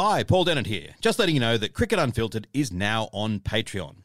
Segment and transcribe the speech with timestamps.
[0.00, 0.94] Hi, Paul Dennett here.
[1.00, 3.96] Just letting you know that Cricket Unfiltered is now on Patreon.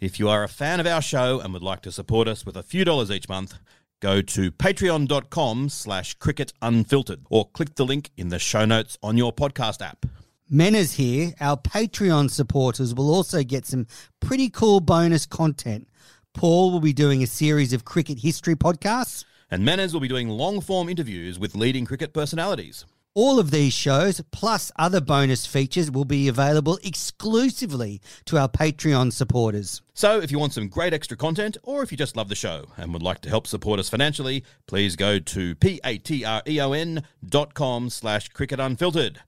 [0.00, 2.56] If you are a fan of our show and would like to support us with
[2.56, 3.54] a few dollars each month,
[4.00, 9.16] go to patreon.com slash cricket unfiltered or click the link in the show notes on
[9.16, 10.04] your podcast app.
[10.52, 11.32] Menners here.
[11.40, 13.86] Our Patreon supporters will also get some
[14.18, 15.86] pretty cool bonus content.
[16.34, 19.24] Paul will be doing a series of cricket history podcasts.
[19.48, 22.84] And Menners will be doing long form interviews with leading cricket personalities.
[23.18, 29.10] All of these shows, plus other bonus features, will be available exclusively to our Patreon
[29.10, 29.80] supporters.
[29.94, 32.66] So if you want some great extra content, or if you just love the show
[32.76, 38.28] and would like to help support us financially, please go to p-a-t-r-e-o-n dot com slash
[38.28, 39.20] cricket unfiltered.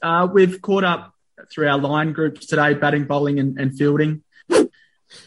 [0.00, 1.14] Uh, we've caught up
[1.52, 4.22] through our line groups today, batting, bowling, and, and fielding.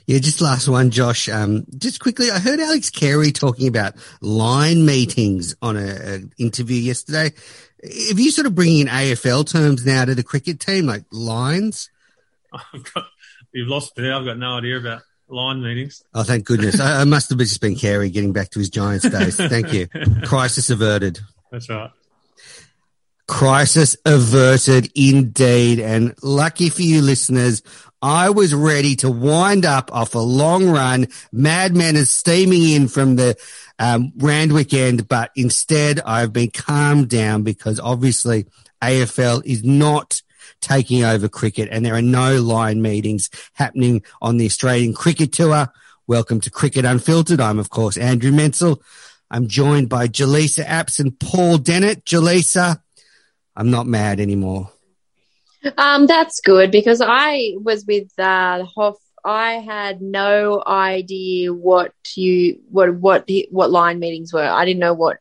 [0.06, 1.30] Yeah, just last one, Josh.
[1.30, 7.32] Um, just quickly, I heard Alex Carey talking about line meetings on an interview yesterday.
[7.80, 11.90] If you sort of bringing in AFL terms now to the cricket team, like lines?
[12.94, 13.06] got,
[13.54, 14.10] You've lost me.
[14.10, 16.04] I've got no idea about line meetings.
[16.14, 16.80] Oh, thank goodness.
[16.80, 19.36] I, I must have just been Carey getting back to his Giants days.
[19.36, 19.88] Thank you.
[20.24, 21.20] Crisis averted.
[21.52, 21.92] That's right.
[23.28, 25.80] Crisis averted indeed.
[25.80, 27.62] And lucky for you listeners,
[28.02, 31.08] I was ready to wind up off a long run.
[31.32, 33.36] Madman is steaming in from the
[33.80, 38.46] um, Randwick end, but instead I've been calmed down because obviously
[38.84, 40.22] AFL is not
[40.62, 45.68] taking over cricket and there are no line meetings happening on the Australian cricket tour.
[46.06, 47.42] Welcome to Cricket Unfiltered.
[47.42, 48.80] I'm of course Andrew Menczel.
[49.32, 52.06] I'm joined by Jelisa Apps and Paul Dennett.
[52.06, 52.80] Jelisa,
[53.56, 54.72] I'm not mad anymore.
[55.78, 58.98] Um, that's good because I was with uh, Hoff.
[59.26, 64.44] I had no idea what you what what what line meetings were.
[64.44, 65.18] I didn't know what.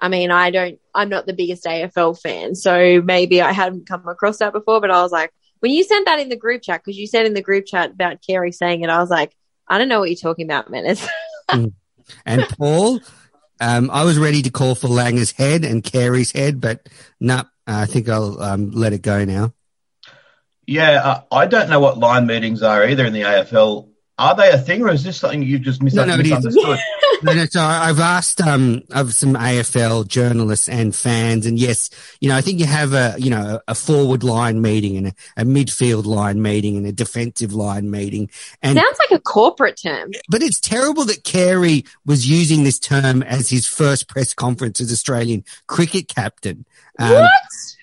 [0.00, 0.78] I mean, I don't.
[0.94, 4.80] I'm not the biggest AFL fan, so maybe I hadn't come across that before.
[4.80, 7.26] But I was like, when you sent that in the group chat, because you said
[7.26, 9.34] in the group chat about Carey saying it, I was like,
[9.68, 11.06] I don't know what you're talking about, Menners.
[11.48, 11.74] Mm.
[12.24, 12.98] And Paul,
[13.60, 16.88] um, I was ready to call for Langer's head and Carey's head, but
[17.20, 19.54] no, I think I'll um, let it go now.
[20.66, 23.88] Yeah, uh, I don't know what line meetings are either in the AFL.
[24.18, 26.78] Are they a thing, or is this something you've just mis- No, no, misunderstood?
[27.22, 31.90] no, no, so I've asked um of some AFL journalists and fans, and yes,
[32.20, 35.12] you know, I think you have a you know a forward line meeting and a,
[35.36, 38.30] a midfield line meeting and a defensive line meeting,
[38.62, 40.12] and Sounds like a corporate term.
[40.30, 44.90] but it's terrible that Carey was using this term as his first press conference as
[44.90, 46.64] Australian cricket captain.
[46.98, 47.30] Um, What?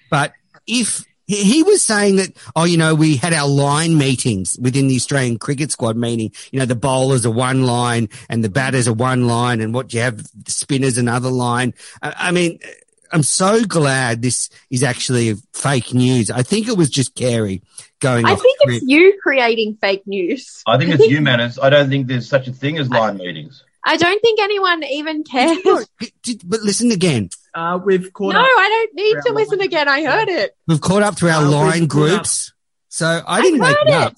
[0.09, 0.33] But
[0.65, 4.87] if He, he was saying that, oh, you know, we had our line meetings within
[4.87, 8.87] the Australian cricket squad, meaning, you know, the bowlers are one line and the batters
[8.87, 11.73] are one line and what you have, the spinners another line.
[12.01, 12.59] I, I mean,
[13.13, 16.31] I'm so glad this is actually fake news.
[16.31, 17.61] I think it was just Carey
[17.99, 18.25] going.
[18.25, 20.63] I off think it's you creating fake news.
[20.65, 21.59] I think it's you, Menners.
[21.61, 23.63] I don't think there's such a thing as line meetings.
[23.85, 25.57] I don't think anyone even cares.
[26.43, 27.29] But listen again.
[27.53, 28.45] Uh, we've caught No, up.
[28.47, 29.87] I don't need to listen again.
[29.87, 30.55] I heard it.
[30.67, 32.15] We've caught up through our Uh, line caught up.
[32.17, 32.51] groups.
[32.89, 34.15] So I didn't make heard it up.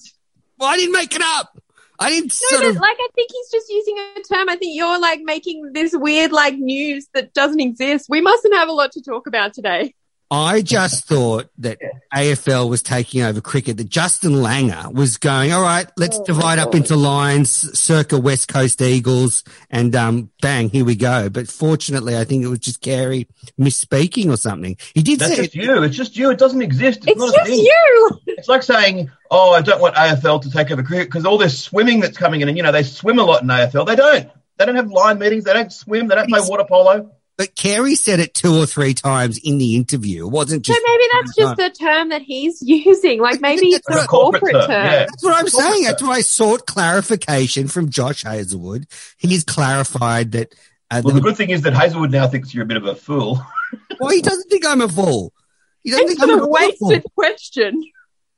[0.58, 1.58] Well, I didn't make it up.
[1.98, 2.76] I didn't No, sort of.
[2.76, 4.48] like I think he's just using a term.
[4.48, 8.06] I think you're like making this weird like news that doesn't exist.
[8.08, 9.94] We mustn't have a lot to talk about today.
[10.30, 11.78] I just thought that
[12.12, 16.58] AFL was taking over cricket, that Justin Langer was going, all right, let's Oh, divide
[16.58, 21.28] up into lines, circa West Coast Eagles, and um, bang, here we go.
[21.28, 23.28] But fortunately, I think it was just Carey
[23.60, 24.76] misspeaking or something.
[24.94, 25.82] He did That's say just you.
[25.84, 26.30] It's just you.
[26.30, 27.00] It doesn't exist.
[27.06, 28.20] It's, It's not a just you.
[28.26, 31.62] It's like saying, "Oh, I don't want AFL to take over cricket because all this
[31.62, 33.86] swimming that's coming in, and you know they swim a lot in AFL.
[33.86, 34.28] They don't.
[34.58, 35.44] They don't have line meetings.
[35.44, 36.08] They don't swim.
[36.08, 37.12] They don't play water polo.
[37.38, 40.26] But Carey said it two or three times in the interview.
[40.26, 43.20] It wasn't So maybe that's just the term that he's using.
[43.20, 44.84] Like maybe it's That's a corporate, Corporate term, term.
[44.86, 44.98] yeah.
[45.06, 45.74] That's what I'm saying.
[45.74, 45.82] term.
[45.84, 48.86] That's why I sought clarification from Josh Hazlewood.
[49.18, 50.54] He's clarified that.
[50.90, 52.86] Uh, Well, the the- good thing is that Hazlewood now thinks you're a bit of
[52.86, 53.44] a fool.
[54.00, 55.32] well, he doesn't think I'm a fool.
[55.82, 57.12] He doesn't It's think I'm a a wasted fool.
[57.14, 57.84] question.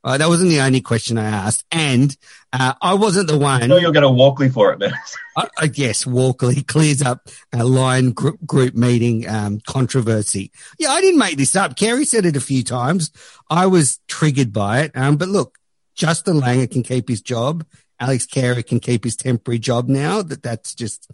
[0.05, 2.17] Uh, that wasn't the only question I asked, and
[2.53, 3.69] uh, I wasn't the I one.
[3.69, 4.93] know you're going to Walkley for it, man.
[5.37, 10.53] I, I guess Walkley clears up a line group, group meeting um, controversy.
[10.79, 11.77] Yeah, I didn't make this up.
[11.77, 13.11] Carey said it a few times.
[13.51, 14.93] I was triggered by it.
[14.95, 15.59] Um, but look,
[15.97, 17.67] Justin Langer can keep his job.
[18.01, 20.23] Alex Carey can keep his temporary job now.
[20.23, 21.11] That that's just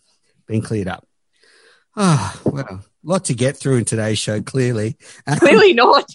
[0.47, 1.07] been cleared up.
[1.97, 4.43] Ah, well, a lot to get through in today's show.
[4.43, 4.97] Clearly,
[5.27, 6.11] Um, Clearly not.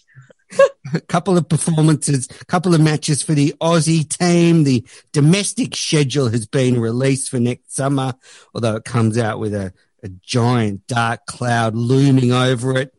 [0.94, 4.64] A couple of performances, a couple of matches for the Aussie team.
[4.64, 8.14] The domestic schedule has been released for next summer,
[8.54, 9.74] although it comes out with a,
[10.04, 12.94] a giant dark cloud looming over it.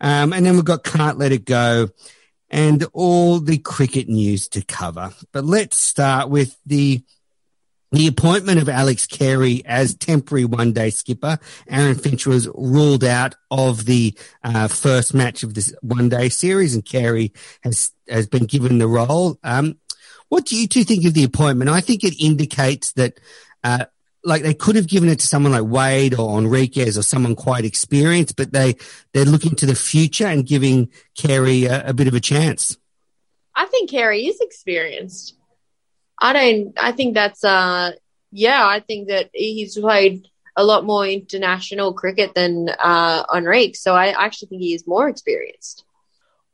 [0.00, 1.88] Um, and then we've got Can't Let It Go
[2.50, 5.12] and all the cricket news to cover.
[5.32, 7.02] But let's start with the
[7.94, 11.38] the appointment of Alex Carey as temporary one day skipper.
[11.68, 16.74] Aaron Finch was ruled out of the uh, first match of this one day series,
[16.74, 17.32] and Carey
[17.62, 19.38] has has been given the role.
[19.42, 19.78] Um,
[20.28, 21.70] what do you two think of the appointment?
[21.70, 23.20] I think it indicates that.
[23.62, 23.86] Uh,
[24.26, 27.66] like they could have given it to someone like Wade or Henriques or someone quite
[27.66, 28.76] experienced, but they
[29.12, 32.78] they're looking to the future and giving Carey a, a bit of a chance.
[33.54, 35.36] I think Carey is experienced.
[36.18, 36.72] I don't.
[36.76, 37.44] I think that's.
[37.44, 37.92] Uh,
[38.30, 43.76] yeah, I think that he's played a lot more international cricket than uh, Henriques.
[43.76, 45.84] So I actually think he is more experienced.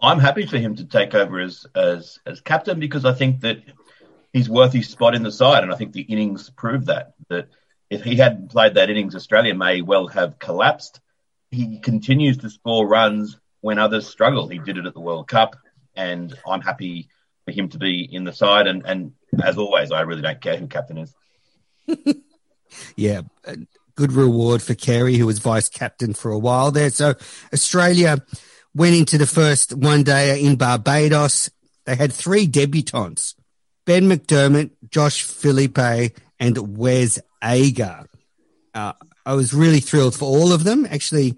[0.00, 3.62] I'm happy for him to take over as as as captain because I think that
[4.32, 7.14] he's worth his spot in the side, and I think the innings prove that.
[7.28, 7.48] That
[7.90, 11.00] if he hadn't played that innings, Australia may well have collapsed.
[11.50, 14.48] He continues to score runs when others struggle.
[14.48, 15.56] He did it at the World Cup,
[15.94, 17.08] and I'm happy
[17.44, 18.66] for him to be in the side.
[18.66, 19.12] And and
[19.43, 21.15] as always, I really don't care who captain is.
[22.97, 23.23] yeah,
[23.94, 26.91] good reward for Carey, who was vice captain for a while there.
[26.91, 27.15] So
[27.53, 28.19] Australia
[28.75, 31.50] went into the first one day in Barbados.
[31.85, 33.34] They had three debutants
[33.84, 38.06] Ben McDermott, Josh Philippe, and Wes Agar.
[38.72, 38.93] Uh,
[39.27, 40.87] I was really thrilled for all of them.
[40.87, 41.37] Actually,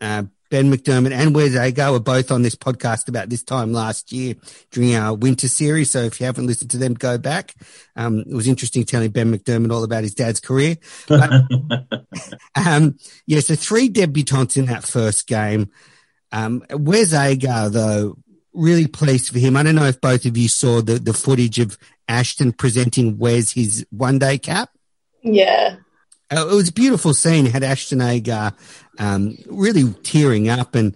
[0.00, 4.12] uh, Ben McDermott and Wes Agar were both on this podcast about this time last
[4.12, 4.34] year
[4.70, 5.90] during our winter series.
[5.90, 7.54] So if you haven't listened to them, go back.
[7.96, 10.76] Um, it was interesting telling Ben McDermott all about his dad's career.
[11.08, 11.32] But,
[12.66, 15.70] um, yeah, so three debutants in that first game.
[16.32, 18.18] Um, Wes Agar, though,
[18.52, 19.56] really pleased for him.
[19.56, 21.78] I don't know if both of you saw the, the footage of
[22.08, 24.68] Ashton presenting Wes his one day cap.
[25.22, 25.76] Yeah.
[26.30, 27.46] Uh, it was a beautiful scene.
[27.46, 28.52] Had Ashton Agar
[28.98, 30.94] um, really tearing up, and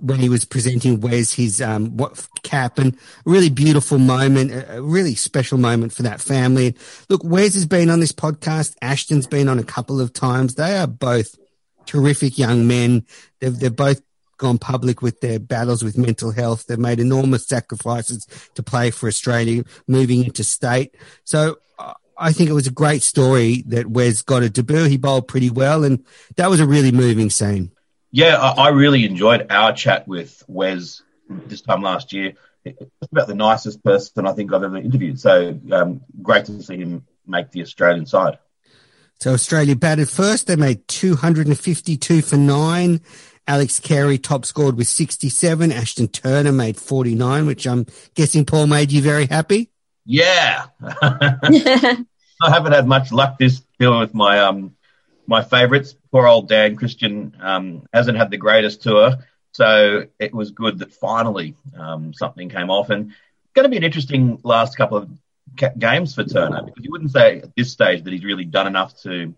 [0.00, 4.82] when he was presenting Wes his um, what, cap, and a really beautiful moment, a,
[4.82, 6.76] really special moment for that family.
[7.08, 8.74] Look, Wes has been on this podcast.
[8.82, 10.54] Ashton's been on a couple of times.
[10.54, 11.36] They are both
[11.86, 13.06] terrific young men.
[13.40, 14.02] They've they've both
[14.38, 16.66] gone public with their battles with mental health.
[16.66, 20.94] They've made enormous sacrifices to play for Australia, moving into state.
[21.24, 24.84] So uh, I think it was a great story that Wes got a debut.
[24.84, 26.04] He bowled pretty well, and
[26.36, 27.72] that was a really moving scene.
[28.10, 32.34] Yeah, I, I really enjoyed our chat with Wes this time last year.
[32.64, 35.20] It's about the nicest person I think I've ever interviewed.
[35.20, 38.38] So um, great to see him make the Australian side.
[39.20, 40.46] So Australia batted first.
[40.46, 43.00] They made 252 for nine
[43.48, 45.70] Alex Carey top scored with 67.
[45.72, 49.70] Ashton Turner made 49, which I'm guessing Paul made you very happy.
[50.06, 50.66] Yeah.
[50.82, 54.76] I haven't had much luck this year with my um
[55.26, 55.94] my favourites.
[56.12, 59.16] Poor old Dan Christian um, hasn't had the greatest tour,
[59.52, 62.90] so it was good that finally um, something came off.
[62.90, 63.12] And
[63.54, 65.10] going to be an interesting last couple of
[65.58, 68.66] ca- games for Turner because you wouldn't say at this stage that he's really done
[68.66, 69.34] enough to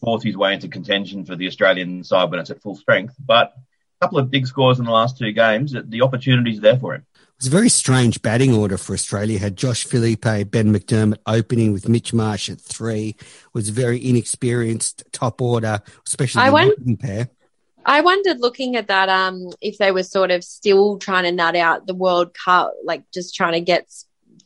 [0.00, 3.14] force his way into contention for the Australian side when it's at full strength.
[3.18, 3.54] But
[4.00, 7.06] a couple of big scores in the last two games, the opportunity's there for him.
[7.38, 9.38] It was a very strange batting order for Australia.
[9.38, 13.14] Had Josh Philippe, Ben McDermott opening with Mitch Marsh at three.
[13.54, 17.28] Was a very inexperienced top order, especially I the pair.
[17.86, 21.54] I wondered looking at that um if they were sort of still trying to nut
[21.54, 23.88] out the World Cup, like just trying to get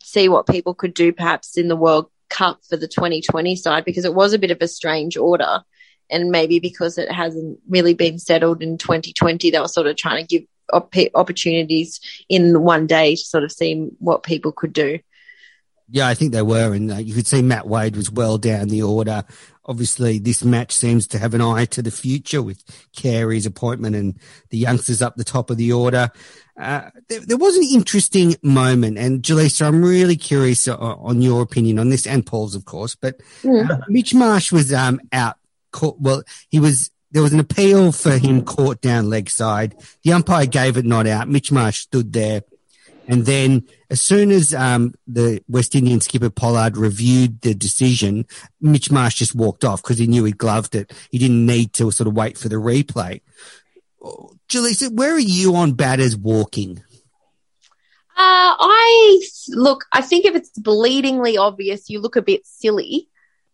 [0.03, 4.05] see what people could do perhaps in the World Cup for the 2020 side because
[4.05, 5.63] it was a bit of a strange order
[6.11, 10.27] and maybe because it hasn't really been settled in 2020 they were sort of trying
[10.27, 14.99] to give op- opportunities in one day to sort of see what people could do.
[15.89, 18.69] Yeah, I think they were, and uh, you could see Matt Wade was well down
[18.69, 19.25] the order.
[19.67, 22.65] Obviously, this match seems to have an eye to the future with
[22.97, 26.11] Carey's appointment and the youngsters up the top of the order.
[26.59, 31.43] Uh, there, there, was an interesting moment, and Jelisa, I'm really curious uh, on your
[31.43, 32.95] opinion on this, and Paul's, of course.
[32.95, 35.37] But uh, Mitch Marsh was um, out.
[35.73, 36.91] Caught, well, he was.
[37.13, 39.77] There was an appeal for him caught down leg side.
[40.03, 41.29] The umpire gave it not out.
[41.29, 42.43] Mitch Marsh stood there.
[43.07, 48.27] And then as soon as um, the West Indian skipper Pollard reviewed the decision,
[48.61, 50.93] Mitch Marsh just walked off because he knew he gloved it.
[51.11, 53.21] He didn't need to sort of wait for the replay.
[54.49, 56.79] Jelisa, where are you on batters walking?
[58.15, 63.09] Uh, I look, I think if it's bleedingly obvious, you look a bit silly,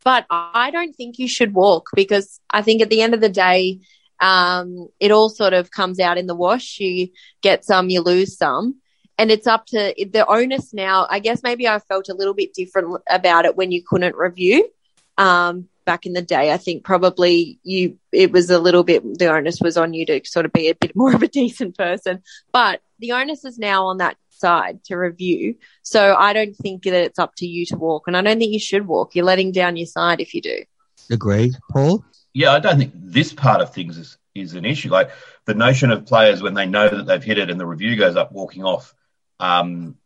[0.04, 3.28] but I don't think you should walk because I think at the end of the
[3.28, 3.80] day,
[4.20, 6.80] um, it all sort of comes out in the wash.
[6.80, 7.08] You
[7.40, 8.80] get some, you lose some
[9.18, 11.06] and it's up to the onus now.
[11.10, 14.70] I guess maybe I felt a little bit different about it when you couldn't review.
[15.18, 19.32] Um, back in the day, I think probably you, it was a little bit, the
[19.32, 22.22] onus was on you to sort of be a bit more of a decent person,
[22.52, 25.56] but the onus is now on that side to review.
[25.82, 28.52] So I don't think that it's up to you to walk and I don't think
[28.52, 29.14] you should walk.
[29.14, 30.64] You're letting down your side if you do.
[31.10, 31.54] Agree.
[31.70, 32.04] Paul?
[32.34, 34.90] Yeah, I don't think this part of things is, is an issue.
[34.90, 35.10] Like
[35.46, 38.16] the notion of players when they know that they've hit it and the review goes
[38.16, 38.94] up walking off
[39.40, 39.96] um,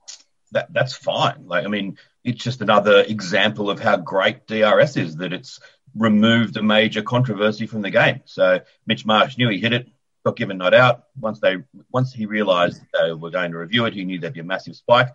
[0.53, 1.47] that that's fine.
[1.47, 5.61] Like, I mean, it's just another example of how great DRS is that it's
[5.95, 8.21] removed a major controversy from the game.
[8.25, 9.89] So Mitch Marsh knew he hit it,
[10.25, 11.05] got given not out.
[11.19, 11.57] Once they,
[11.91, 14.77] once he realised they were going to review it, he knew there'd be a massive
[14.77, 15.09] spike.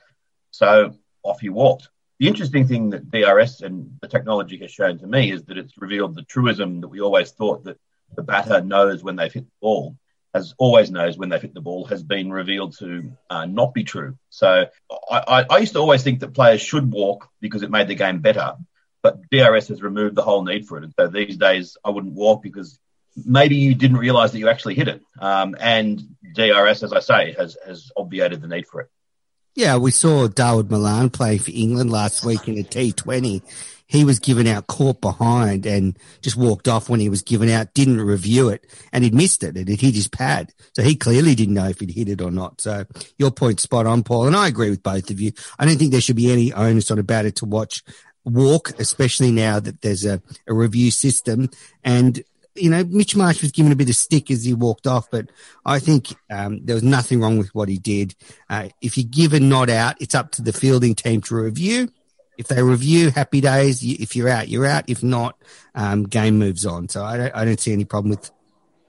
[0.52, 1.90] So off he walked.
[2.20, 5.78] The interesting thing that DRS and the technology has shown to me is that it's
[5.78, 7.80] revealed the truism that we always thought that
[8.16, 9.96] the batter knows when they've hit the ball
[10.34, 13.84] as always knows when they've hit the ball has been revealed to uh, not be
[13.84, 14.18] true.
[14.30, 14.68] So
[15.10, 17.96] I, I, I, used to always think that players should walk because it made the
[17.96, 18.56] game better,
[19.02, 20.84] but DRS has removed the whole need for it.
[20.84, 22.80] And so these days I wouldn't walk because
[23.25, 25.01] maybe you didn't realise that you actually hit it.
[25.19, 26.01] Um, and
[26.33, 28.89] DRS, as I say, has has obviated the need for it.
[29.55, 33.41] Yeah, we saw Dawid Malan play for England last week in a T20
[33.88, 37.74] he was given out caught behind and just walked off when he was given out,
[37.74, 39.55] didn't review it, and he'd missed it.
[39.55, 40.53] It had hit his pad.
[40.74, 42.59] So he clearly didn't know if he'd hit it or not.
[42.59, 42.86] So
[43.17, 44.27] your point spot on, Paul.
[44.27, 45.31] And I agree with both of you.
[45.57, 47.81] I don't think there should be any onus on about it to watch
[48.25, 51.50] walk, especially now that there's a, a review system.
[51.81, 52.21] And
[52.58, 55.30] you know, Mitch Marsh was given a bit of stick as he walked off, but
[55.66, 58.16] I think um, there was nothing wrong with what he did.
[58.50, 61.90] Uh, if you give a nod out, it's up to the fielding team to review.
[62.38, 63.84] If they review, happy days.
[63.84, 64.86] If you're out, you're out.
[64.88, 65.38] If not,
[65.74, 66.88] um, game moves on.
[66.88, 68.30] So I don't, I don't see any problem with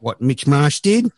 [0.00, 1.10] what Mitch Marsh did.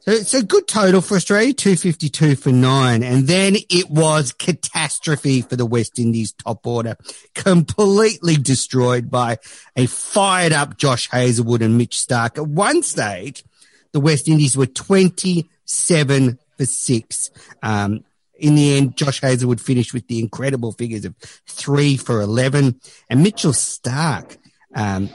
[0.00, 3.02] So it's a good total for Australia, 252 for nine.
[3.02, 6.96] And then it was catastrophe for the West Indies top order,
[7.34, 9.38] completely destroyed by
[9.76, 12.38] a fired up Josh Hazlewood and Mitch Starc.
[12.38, 13.44] At one stage,
[13.92, 17.30] the West Indies were 27 for six.
[17.62, 18.04] Um,
[18.38, 23.22] in the end, Josh Hazlewood finished with the incredible figures of three for 11 and
[23.22, 24.36] Mitchell Starc,
[24.74, 25.10] um,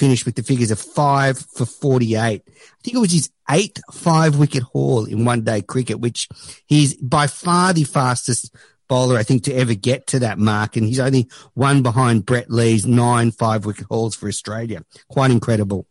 [0.00, 2.18] finished with the figures of five for 48.
[2.18, 2.40] I
[2.82, 6.26] think it was his eighth five wicket haul in one day cricket, which
[6.66, 8.54] he's by far the fastest
[8.88, 10.76] bowler, I think, to ever get to that mark.
[10.76, 14.82] And he's only one behind Brett Lee's nine five wicket hauls for Australia.
[15.10, 15.86] Quite incredible.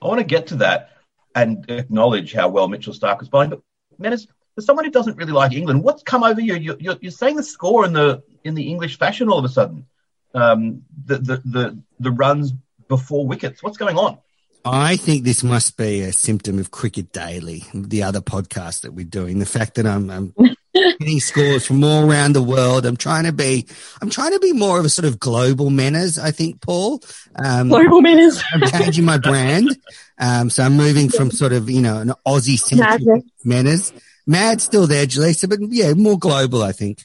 [0.00, 0.90] I want to get to that
[1.34, 3.50] and acknowledge how well Mitchell Starc was bowling.
[3.50, 3.62] But
[4.00, 6.54] Menners, for someone who doesn't really like England, what's come over you?
[6.54, 9.48] You're, you're, you're saying the score in the in the English fashion all of a
[9.48, 9.86] sudden.
[10.32, 12.52] Um, the, the the the runs
[12.88, 13.62] before wickets.
[13.62, 14.18] What's going on?
[14.64, 19.04] I think this must be a symptom of Cricket Daily, the other podcast that we're
[19.04, 19.40] doing.
[19.40, 20.34] The fact that I'm, I'm
[20.74, 22.86] getting scores from all around the world.
[22.86, 23.66] I'm trying to be,
[24.00, 26.16] I'm trying to be more of a sort of global Menners.
[26.16, 27.02] I think, Paul.
[27.34, 28.42] Um, Global Menners.
[28.52, 29.76] I'm changing my brand.
[30.18, 33.24] Um, so I'm moving from sort of, you know, an Aussie centric Madness.
[33.44, 33.92] menace.
[34.26, 37.04] Mad's still there, Jelisa, but yeah, more global, I think.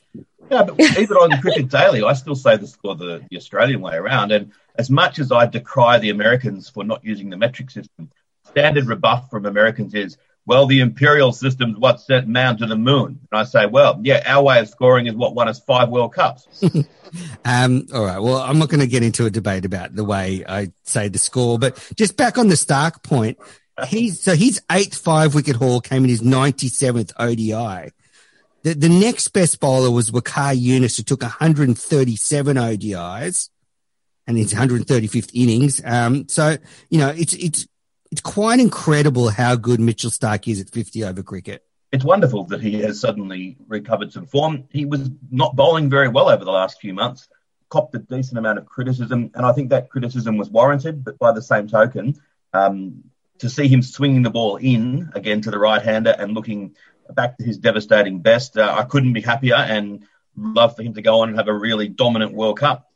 [0.52, 3.96] Yeah, but even on Cricket Daily, I still say the score the, the Australian way
[3.96, 4.32] around.
[4.32, 8.10] And as much as I decry the Americans for not using the metric system,
[8.46, 13.20] standard rebuff from Americans is, well, the imperial system's what sent man to the moon.
[13.32, 16.14] And I say, well, yeah, our way of scoring is what won us five World
[16.14, 16.64] Cups.
[17.46, 18.20] Um, all right.
[18.20, 21.18] Well, I'm not going to get into a debate about the way I say the
[21.18, 23.38] score, but just back on the Starc point,
[23.88, 27.94] he's so his eighth five wicket haul came in his 97th ODI.
[28.64, 33.50] The, the next best bowler was Waqar Younis, who took 137 ODIs
[34.28, 35.82] and his 135th innings.
[35.84, 36.58] Um, so,
[36.90, 37.68] you know, it's, it's,
[38.12, 41.66] it's quite incredible how good Mitchell Starc is at 50 over cricket.
[41.92, 44.66] it's wonderful that he has suddenly recovered some form.
[44.72, 47.28] He was not bowling very well over the last few months,
[47.70, 51.04] copped a decent amount of criticism, and I think that criticism was warranted.
[51.04, 52.16] But by the same token,
[52.54, 53.04] um,
[53.40, 56.76] to see him swinging the ball in again to the right hander and looking
[57.10, 60.06] back to his devastating best, uh, I couldn't be happier and
[60.36, 62.87] love for him to go on and have a really dominant World Cup.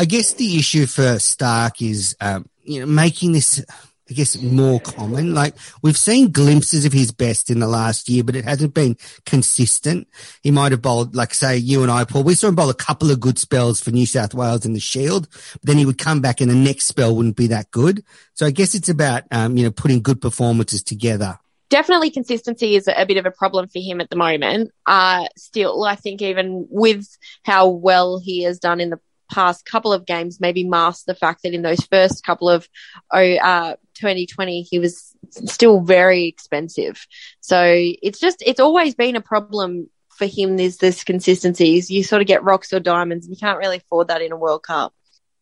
[0.00, 3.62] I guess the issue for Starc is, um, you know, making this,
[4.08, 5.34] I guess, more common.
[5.34, 8.96] Like we've seen glimpses of his best in the last year, but it hasn't been
[9.26, 10.08] consistent.
[10.42, 12.74] He might have bowled, like say you and I, Paul, we saw him bowl a
[12.74, 15.98] couple of good spells for New South Wales in the Shield, but then he would
[15.98, 18.02] come back and the next spell wouldn't be that good.
[18.32, 21.38] So I guess it's about, um, you know, putting good performances together.
[21.68, 24.70] definitely consistency is a bit of a problem for him at the moment.
[24.86, 27.06] Uh, still, I think even with
[27.44, 28.98] how well he has done in the
[29.30, 32.68] past couple of games, maybe mask the fact that in those first couple of
[33.12, 35.14] oh, uh, 2020, he was
[35.46, 37.06] still very expensive.
[37.40, 39.88] So it's just, it's always been a problem
[40.20, 40.56] for him.
[40.56, 41.76] There's this consistency.
[41.76, 44.32] Is You sort of get rocks or diamonds, and you can't really afford that in
[44.32, 44.92] a World Cup.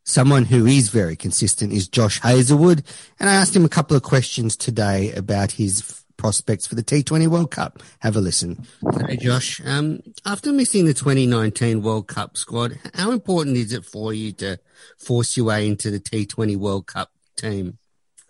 [0.05, 2.83] Someone who is very consistent is Josh Hazlewood.
[3.21, 7.27] And I asked him a couple of questions today about his prospects for the T20
[7.29, 7.83] World Cup.
[8.01, 8.67] Have a listen.
[9.07, 14.13] Hey, Josh, um, after missing the 2019 World Cup squad, how important is it for
[14.13, 14.59] you to
[14.99, 17.79] force your way into the T20 World Cup team?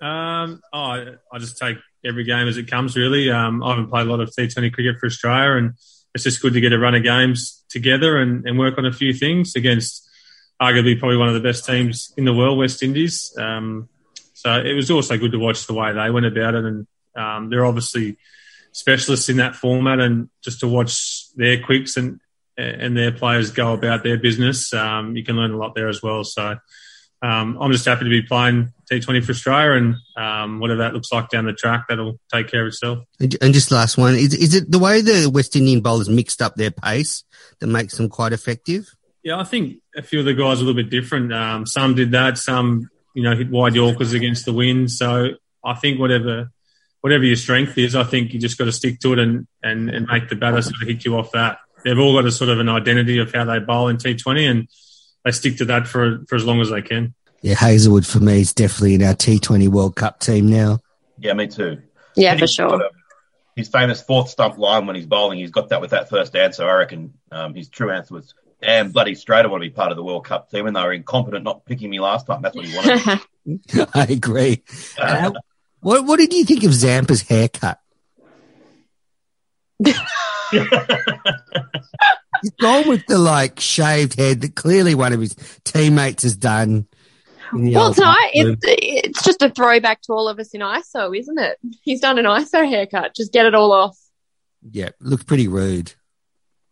[0.00, 2.96] Um, oh, I, I just take every game as it comes.
[2.96, 5.72] Really, um, I haven't played a lot of T20 cricket for Australia, and
[6.14, 8.92] it's just good to get a run of games together and, and work on a
[8.92, 10.08] few things against
[10.60, 13.34] arguably probably one of the best teams in the world, West Indies.
[13.38, 13.88] Um,
[14.34, 16.86] so it was also good to watch the way they went about it, and
[17.18, 18.16] um, they're obviously
[18.72, 22.20] specialists in that format, and just to watch their quicks and
[22.56, 26.02] and their players go about their business, um, you can learn a lot there as
[26.02, 26.24] well.
[26.24, 26.56] So
[27.22, 31.12] um, I'm just happy to be playing T20 for Australia, and um, whatever that looks
[31.12, 33.04] like down the track, that'll take care of itself.
[33.20, 36.40] And and just last one, is, is it the way the West Indian bowlers mixed
[36.40, 37.24] up their pace
[37.60, 38.94] that makes them quite effective?
[39.22, 41.32] Yeah, I think a few of the guys are a little bit different.
[41.32, 44.90] Um, some did that, some you know hit wide Yorkers against the wind.
[44.90, 45.30] So
[45.64, 46.50] I think whatever
[47.00, 49.90] whatever your strength is, I think you just got to stick to it and and,
[49.90, 51.58] and make the batter sort of hit you off that.
[51.84, 54.68] They've all got a sort of an identity of how they bowl in T20, and
[55.24, 57.14] they stick to that for for as long as they can.
[57.40, 60.80] Yeah, Hazlewood for me is definitely in our T20 World Cup team now.
[61.20, 61.82] Yeah, me too.
[62.16, 62.82] Yeah, And for sure.
[62.82, 62.90] a-
[63.54, 66.68] his famous fourth stump line when he's bowling, he's got that with that first answer.
[66.68, 69.90] I reckon um, his true answer was, damn, bloody straight, I want to be part
[69.90, 70.66] of the World Cup team.
[70.66, 72.42] And they were incompetent not picking me last time.
[72.42, 73.20] That's what he wanted.
[73.94, 74.62] I agree.
[75.00, 75.30] Uh,
[75.80, 77.78] what What did you think of Zampa's haircut?
[82.42, 86.86] He's gone with the like shaved head that clearly one of his teammates has done.
[87.52, 88.58] Well, old tonight club.
[88.62, 91.58] it's, it's just a throwback to all of us in ISO, isn't it?
[91.82, 93.14] He's done an ISO haircut.
[93.14, 93.96] Just get it all off.
[94.70, 95.94] yeah, looks pretty rude.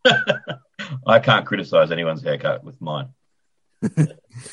[1.07, 3.09] I can't criticise anyone's haircut with mine.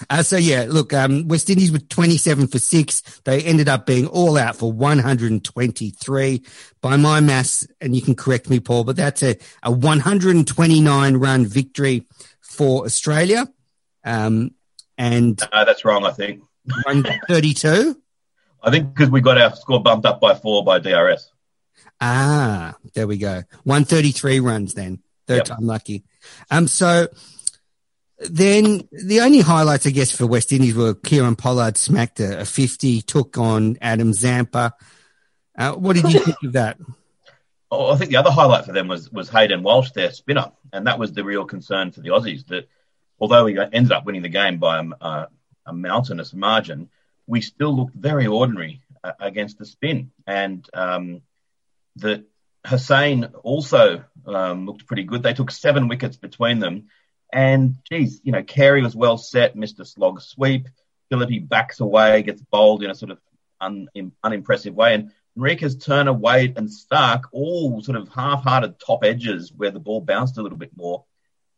[0.09, 3.01] Uh, so yeah, look, um, West Indies were 27 for six.
[3.25, 6.43] They ended up being all out for 123
[6.81, 7.67] by my maths.
[7.81, 12.07] And you can correct me, Paul, but that's a, a 129 run victory
[12.39, 13.47] for Australia.
[14.03, 14.51] Um,
[14.97, 16.43] and No, that's wrong, I think.
[16.85, 17.99] 132.
[18.61, 21.29] I think because we got our score bumped up by four by DRS.
[21.99, 23.43] Ah, there we go.
[23.63, 24.99] 133 runs then.
[25.27, 26.03] Third time lucky.
[26.51, 27.07] Um, so
[28.29, 32.45] then the only highlights, I guess, for West Indies were Kieron Pollard smacked a, a
[32.45, 34.73] 50, took on Adam Zampa.
[35.57, 36.77] Uh, what did you think of that?
[37.69, 40.85] Oh, I think the other highlight for them was was Hayden Walsh, their spinner, and
[40.87, 42.45] that was the real concern for the Aussies.
[42.47, 42.67] That
[43.19, 45.27] although we ended up winning the game by a, a,
[45.67, 46.89] a mountainous margin,
[47.25, 51.21] we still looked very ordinary uh, against the spin, and um,
[51.95, 52.25] that
[52.65, 55.23] Hosein also um, looked pretty good.
[55.23, 56.89] They took seven wickets between them,
[57.33, 60.69] and geez, you know, Carey was well set, missed a slog sweep.
[61.09, 63.19] Philippe backs away, gets bowled in a sort of
[63.59, 63.87] un,
[64.23, 69.71] unimpressive way, and Henriques, Turner, Wade, and Starc all sort of half-hearted top edges where
[69.71, 71.05] the ball bounced a little bit more.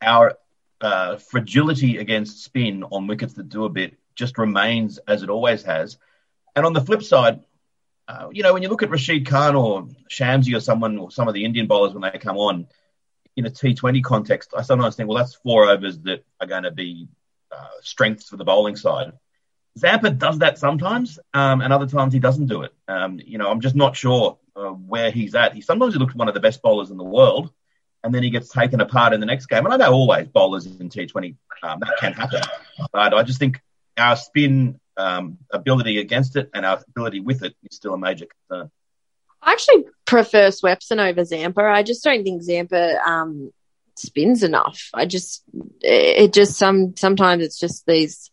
[0.02, 0.38] Our
[0.80, 5.64] uh, fragility against spin on wickets that do a bit just remains as it always
[5.64, 5.98] has.
[6.56, 7.42] And on the flip side,
[8.08, 11.28] uh, you know, when you look at Rashid Khan or Shamsi or someone or some
[11.28, 12.68] of the Indian bowlers when they come on
[13.36, 16.72] in a T20 context, I sometimes think, well, that's four overs that are going to
[16.72, 17.08] be
[17.52, 19.14] uh, strengths for the bowling side.
[19.78, 22.74] Zampa does that sometimes, um, and other times he doesn't do it.
[22.88, 25.54] Um, you know, I'm just not sure uh, where he's at.
[25.54, 27.52] He sometimes he looks one of the best bowlers in the world,
[28.02, 29.66] and then he gets taken apart in the next game.
[29.66, 32.42] And I know always bowlers in T20 um, that can happen,
[32.94, 33.62] but I just think
[33.98, 38.28] our spin um, ability against it and our ability with it is still a major
[38.48, 38.72] concern.
[39.46, 41.62] I actually prefer Swepson over Zampa.
[41.62, 43.54] I just don't think Zampa um,
[43.96, 44.90] spins enough.
[44.94, 45.44] I just
[45.82, 48.32] it just some sometimes it's just these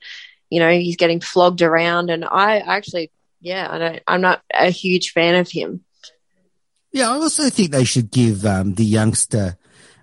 [0.53, 2.11] you know, he's getting flogged around.
[2.11, 5.83] And I actually, yeah, I don't, I'm not a huge fan of him.
[6.92, 9.57] Yeah, I also think they should give um, the youngster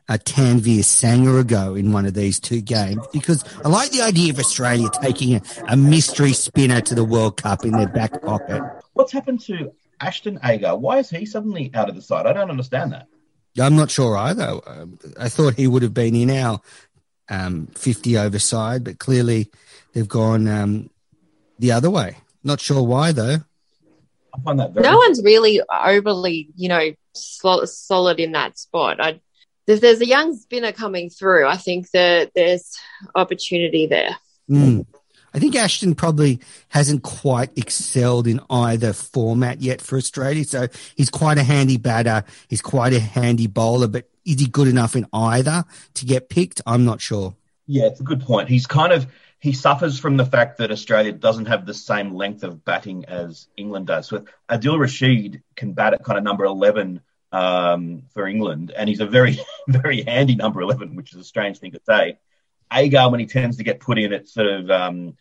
[0.08, 4.02] a Tanveer Sangha a go in one of these two games because I like the
[4.02, 8.20] idea of Australia taking a, a, mystery spinner to the World Cup in their back
[8.24, 8.64] pocket.
[8.94, 10.78] What's happened to Ashton Agar?
[10.78, 12.26] Why is he suddenly out of the side?
[12.26, 13.08] I don't understand that.
[13.60, 14.60] I'm not sure either.
[14.66, 16.62] Um, I thought he would have been in our
[17.30, 19.50] um, 50 over side, but clearly
[19.94, 20.90] they've gone um,
[21.58, 22.18] the other way.
[22.44, 23.38] Not sure why though.
[24.34, 29.02] I find that very no one's really overly, you know, solid in that spot.
[29.02, 29.20] I,
[29.68, 32.78] if there's a young spinner coming through, I think that there's
[33.16, 34.16] opportunity there.
[34.50, 34.86] Mm.
[35.34, 36.40] I think Ashton probably
[36.70, 40.44] hasn't quite excelled in either format yet for Australia.
[40.44, 42.24] So he's quite a handy batter.
[42.48, 45.66] He's quite a handy bowler, but is he good enough in either
[45.96, 46.62] to get picked?
[46.66, 47.36] I'm not sure.
[47.68, 48.50] Yeah, it's a good point.
[48.50, 49.08] He's kind of
[49.40, 53.48] he suffers from the fact that Australia doesn't have the same length of batting as
[53.56, 54.08] England does.
[54.08, 57.00] So Adil Rashid can bat at kind of number 11
[57.32, 61.60] um, for England, and he's a very, very handy number 11, which is a strange
[61.60, 62.18] thing to say.
[62.72, 65.18] Agar, when he tends to get put in at sort of um,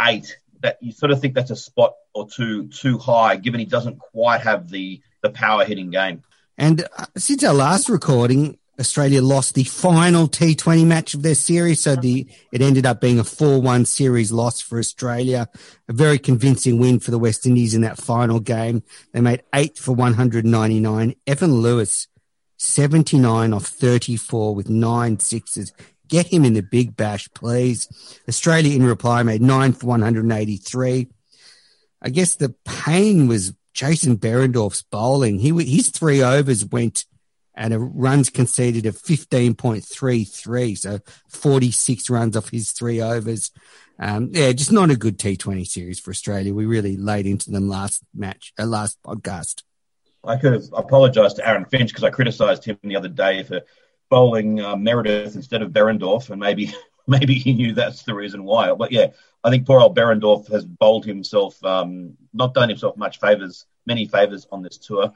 [0.00, 3.66] eight, that you sort of think that's a spot or two too high, given he
[3.66, 6.22] doesn't quite have the the power hitting game.
[6.58, 11.80] And uh, since our last recording, Australia lost the final T20 match of their series.
[11.80, 15.48] So the, it ended up being a 4-1 series loss for Australia.
[15.88, 18.82] A very convincing win for the West Indies in that final game.
[19.12, 21.14] They made eight for 199.
[21.26, 22.08] Evan Lewis,
[22.58, 25.72] 79 off 34 with nine sixes.
[26.08, 27.88] Get him in the big bash, please.
[28.28, 31.08] Australia in reply made nine for 183.
[32.02, 35.38] I guess the pain was Jason Behrendorff's bowling.
[35.38, 37.04] He, his three overs went
[37.56, 40.78] and a runs conceded of 15.33.
[40.78, 43.50] So 46 runs off his three overs.
[43.98, 46.52] Um, yeah, just not a good T20 series for Australia.
[46.52, 49.62] We really laid into them last match, uh, last podcast.
[50.22, 53.62] I could have apologised to Aaron Finch because I criticised him the other day for
[54.08, 56.72] bowling uh, Meredith instead of Behrendorff, and maybe
[57.06, 58.72] maybe he knew that's the reason why.
[58.72, 59.08] But yeah,
[59.42, 64.06] I think poor old Behrendorff has bowled himself, um, not done himself much favours, many
[64.06, 65.12] favours on this tour.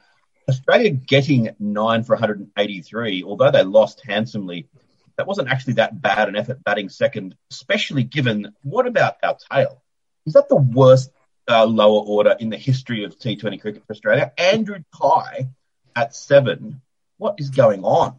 [0.49, 4.69] Australia getting nine for 183, although they lost handsomely,
[5.17, 9.83] that wasn't actually that bad an effort batting second, especially given what about our tail?
[10.27, 11.11] Is that the worst
[11.49, 14.33] uh, lower order in the history of T20 cricket for Australia?
[14.39, 15.49] Andrew Tye
[15.95, 16.81] at seven.
[17.19, 18.17] What is going on?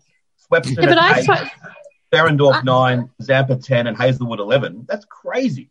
[0.51, 1.51] Swepson yeah, at eight, I,
[2.11, 4.85] Behrendorff nine, Zampa 10, and Hazlewood 11.
[4.87, 5.69] That's crazy.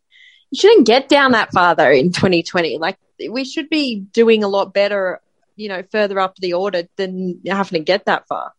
[0.50, 2.78] You shouldn't get down that far though in 2020.
[2.78, 5.20] Like we should be doing a lot better
[5.60, 8.52] you know, further up the order than having to get that far.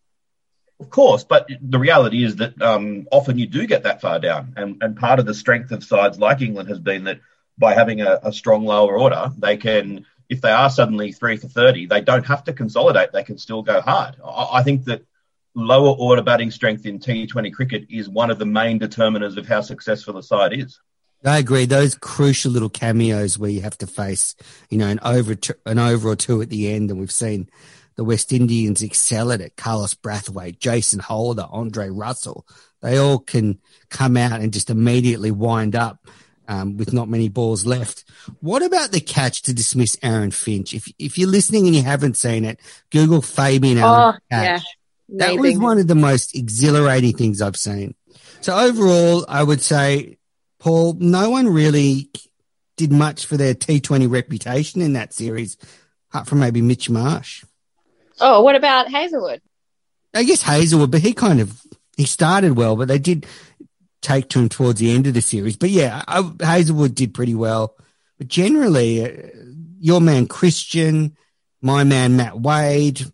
[0.78, 4.54] Of course, but the reality is that um, often you do get that far down,
[4.56, 7.20] and and part of the strength of sides like England has been that
[7.58, 11.46] by having a, a strong lower order, they can, if they are suddenly three for
[11.46, 14.16] thirty, they don't have to consolidate; they can still go hard.
[14.24, 15.04] I, I think that
[15.54, 19.60] lower order batting strength in T20 cricket is one of the main determiners of how
[19.60, 20.80] successful a side is.
[21.24, 21.66] I agree.
[21.66, 24.34] Those crucial little cameos where you have to face,
[24.70, 25.36] you know, an over
[25.66, 27.48] an over or two at the end, and we've seen
[27.94, 29.56] the West Indians excel at it.
[29.56, 32.44] Carlos Brathwaite, Jason Holder, Andre Russell,
[32.80, 36.04] they all can come out and just immediately wind up
[36.48, 38.04] um, with not many balls left.
[38.40, 40.74] What about the catch to dismiss Aaron Finch?
[40.74, 42.58] If if you're listening and you haven't seen it,
[42.90, 44.44] Google Fabian Allen oh, catch.
[44.44, 44.60] Yeah.
[45.18, 47.94] That was one of the most exhilarating things I've seen.
[48.40, 50.18] So overall, I would say
[50.58, 52.10] Paul, no one really
[52.76, 55.56] did much for their T20 reputation in that series,
[56.10, 57.44] apart from maybe Mitch Marsh.
[58.20, 59.42] Oh, what about Hazlewood?
[60.14, 61.60] I guess Hazlewood, but he kind of
[61.96, 63.26] he started well, but they did
[64.00, 65.56] take to him towards the end of the series.
[65.56, 67.76] But yeah, I, Hazlewood did pretty well.
[68.18, 69.28] But generally, uh,
[69.78, 71.16] your man Christian,
[71.60, 73.04] my man Matt Wade,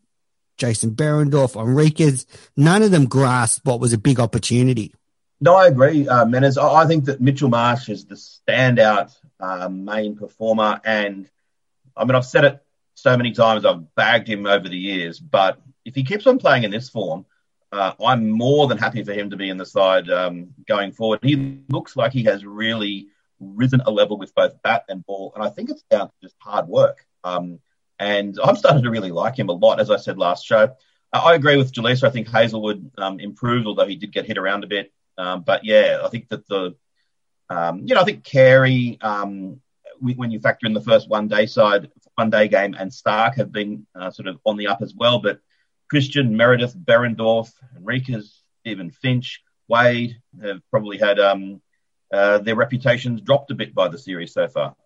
[0.58, 4.92] Jason Behrendorff, Henriques, none of them grasped what was a big opportunity.
[5.40, 6.58] No, I agree, uh, Menners.
[6.58, 10.80] I think that Mitchell Marsh is the standout uh, main performer.
[10.84, 11.30] And
[11.96, 12.62] I mean, I've said it
[12.94, 16.64] so many times, I've bagged him over the years, but if he keeps on playing
[16.64, 17.24] in this form,
[17.70, 21.20] uh, I'm more than happy for him to be in the side um, going forward.
[21.22, 25.44] He looks like he has really risen a level with both bat and ball, and
[25.44, 27.06] I think it's down to just hard work.
[27.22, 27.60] Um,
[27.98, 30.74] and I'm starting to really like him a lot, as I said last show.
[31.12, 32.04] Uh, I agree with Jelisa.
[32.04, 34.92] I think Hazlewood um, improved, although he did get hit around a bit.
[35.16, 36.76] Um, but yeah, I think that the,
[37.50, 39.60] um, you know, I think Carey, um,
[40.00, 43.50] when you factor in the first one day side, one day game, and Starc have
[43.50, 45.18] been uh, sort of on the up as well.
[45.20, 45.40] But
[45.90, 51.60] Christian, Meredith, Behrendorff, Henriques, even Finch, Wade have probably had um,
[52.12, 54.76] uh, their reputations dropped a bit by the series so far.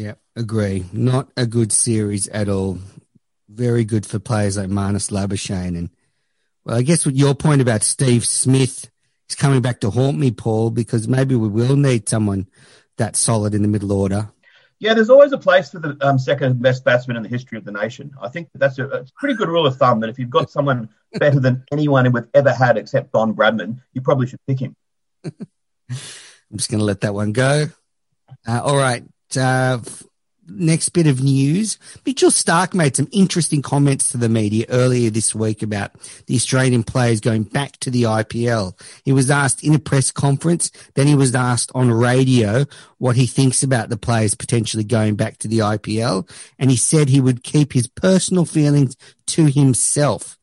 [0.00, 0.86] Yeah, agree.
[0.94, 2.78] Not a good series at all.
[3.50, 5.76] Very good for players like Marnus Labuschagne.
[5.76, 5.90] And
[6.64, 8.90] well, I guess with your point about Steve Smith
[9.28, 12.48] is coming back to haunt me, Paul, because maybe we will need someone
[12.96, 14.30] that solid in the middle order.
[14.78, 17.66] Yeah, there's always a place for the um, second best batsman in the history of
[17.66, 18.14] the nation.
[18.22, 20.88] I think that's a, a, pretty good rule of thumb that if you've got someone
[21.12, 24.74] better than anyone we've ever had except Don Bradman, you probably should pick him.
[25.24, 27.66] I'm just going to let that one go.
[28.48, 29.04] Uh, all right.
[29.36, 29.78] Uh,
[30.50, 31.78] next bit of news.
[32.04, 35.92] Mitchell Starc made some interesting comments to the media earlier this week about
[36.26, 38.78] the Australian players going back to the IPL.
[39.04, 42.66] He was asked in a press conference, then he was asked on radio
[42.98, 46.28] what he thinks about the players potentially going back to the IPL.
[46.58, 48.96] And he said he would keep his personal feelings
[49.28, 50.36] to himself.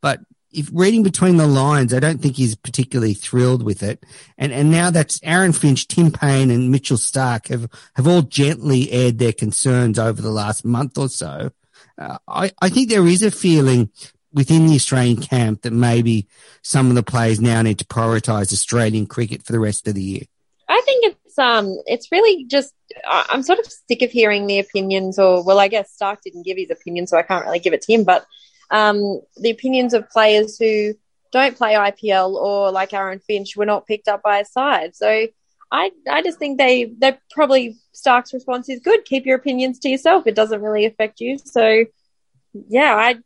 [0.00, 0.20] But
[0.52, 4.04] if reading between the lines, I don't think he's particularly thrilled with it.
[4.36, 8.90] And and now that's Aaron Finch, Tim Paine, and Mitchell Starc have have all gently
[8.90, 11.50] aired their concerns over the last month or so.
[11.98, 13.90] Uh, I I think there is a feeling
[14.32, 16.28] within the Australian camp that maybe
[16.62, 20.02] some of the players now need to prioritise Australian cricket for the rest of the
[20.02, 20.22] year.
[20.68, 22.72] I think it's um it's really just
[23.06, 26.56] I'm sort of sick of hearing the opinions, or well, I guess Starc didn't give
[26.56, 28.26] his opinion, so I can't really give it to him, but
[28.70, 30.94] um, the opinions of players who
[31.32, 34.96] don't play IPL or like Aaron Finch were not picked up by a side.
[34.96, 35.26] So
[35.70, 39.04] I I just think they they probably Starc's response is good.
[39.04, 40.26] Keep your opinions to yourself.
[40.26, 41.38] It doesn't really affect you.
[41.38, 41.84] So
[42.68, 43.16] yeah, I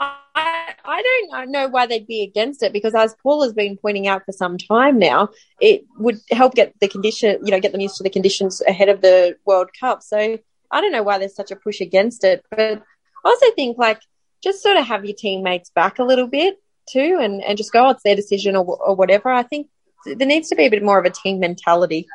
[0.00, 4.08] I I don't know why they'd be against it because as Paul has been pointing
[4.08, 5.28] out for some time now,
[5.60, 8.88] it would help get the condition you know get them used to the conditions ahead
[8.88, 10.02] of the World Cup.
[10.02, 10.38] So
[10.70, 14.00] I don't know why there's such a push against it, but I also think like
[14.42, 17.86] just sort of have your teammates back a little bit too and, and just go,
[17.86, 19.30] oh, it's their decision or, or whatever.
[19.30, 19.68] I think
[20.04, 22.06] there needs to be a bit more of a team mentality.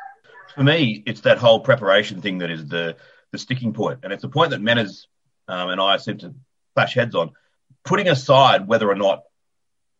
[0.54, 2.96] For me, it's that whole preparation thing that is the,
[3.32, 4.00] the sticking point.
[4.02, 5.06] And it's a point that Menners
[5.48, 6.34] um, and I seem to
[6.74, 7.32] clash heads on.
[7.84, 9.24] Putting aside whether or not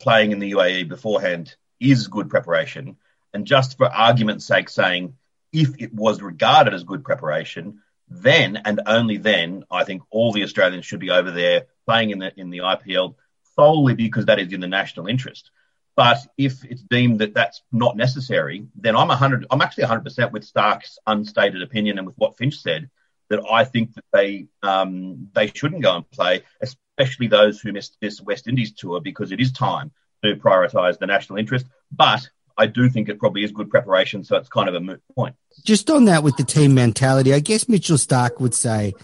[0.00, 2.96] playing in the UAE beforehand is good preparation,
[3.32, 5.14] and just for argument's sake saying
[5.52, 10.44] if it was regarded as good preparation, then and only then, I think all the
[10.44, 13.14] Australians should be over there playing in the in the IPL
[13.56, 15.50] solely because that is in the national interest.
[15.96, 19.46] But if it's deemed that that's not necessary, then I'm 100.
[19.50, 22.90] I'm actually 100 percent with Starc's unstated opinion and with what Finch said
[23.30, 27.96] that I think that they um, they shouldn't go and play, especially those who missed
[28.00, 29.92] this West Indies tour because it is time
[30.24, 31.66] to prioritise the national interest.
[31.92, 35.02] But I do think it probably is good preparation, so it's kind of a moot
[35.14, 35.36] point.
[35.64, 38.94] Just on that with the team mentality, I guess Mitchell Starc would say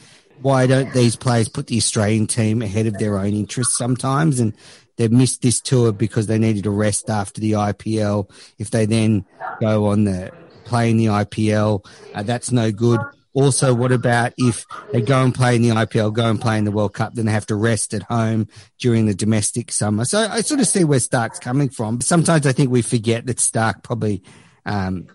[0.43, 4.41] why don't these players put the Australian team ahead of their own interests sometimes?
[4.41, 4.55] And
[4.97, 8.31] they've missed this tour because they needed a rest after the IPL.
[8.59, 9.25] If they then
[9.61, 10.33] go on the
[10.65, 13.01] play in the IPL, uh, that's no good.
[13.33, 16.65] Also, what about if they go and play in the IPL, go and play in
[16.65, 18.49] the World Cup, then they have to rest at home
[18.79, 20.05] during the domestic summer?
[20.05, 22.01] So I sort of see where Starc's coming from.
[22.01, 24.25] Sometimes I think we forget that Starc probably
[24.67, 25.07] um,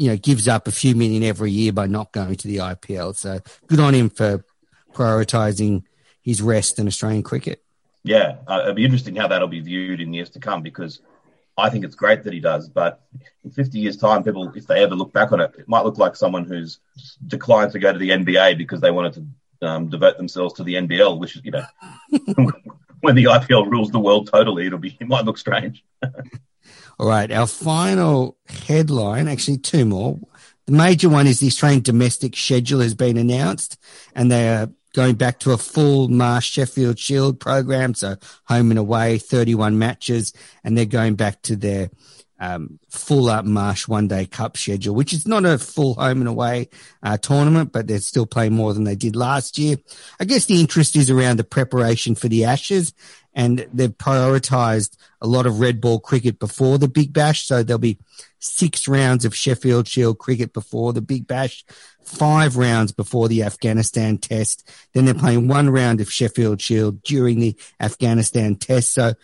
[0.00, 3.14] you know, gives up a few million every year by not going to the IPL.
[3.14, 4.42] So good on him for
[4.94, 5.82] prioritising
[6.22, 7.62] his rest in Australian cricket.
[8.02, 11.00] Yeah, uh, it'll be interesting how that'll be viewed in years to come because
[11.58, 12.70] I think it's great that he does.
[12.70, 13.02] But
[13.44, 15.98] in 50 years' time, people, if they ever look back on it, it might look
[15.98, 16.78] like someone who's
[17.26, 19.12] declined to go to the NBA because they wanted
[19.60, 21.66] to um, devote themselves to the NBL, which is, you know,
[23.02, 25.84] when the IPL rules the world totally, it'll be, it might look strange.
[27.00, 30.18] All right, our final headline, actually two more.
[30.66, 33.78] The major one is the Australian domestic schedule has been announced,
[34.14, 38.78] and they are going back to a full Marsh Sheffield Shield program, so home and
[38.78, 41.88] away, 31 matches, and they're going back to their
[42.40, 46.28] um, full up Marsh One Day Cup schedule, which is not a full home and
[46.28, 46.68] away
[47.02, 49.76] uh, tournament, but they're still playing more than they did last year.
[50.18, 52.94] I guess the interest is around the preparation for the Ashes,
[53.34, 57.78] and they've prioritised a lot of red ball cricket before the Big Bash, so there'll
[57.78, 57.98] be
[58.38, 61.64] six rounds of Sheffield Shield cricket before the Big Bash,
[62.02, 64.68] five rounds before the Afghanistan test.
[64.92, 68.92] Then they're playing one round of Sheffield Shield during the Afghanistan test.
[68.92, 69.14] So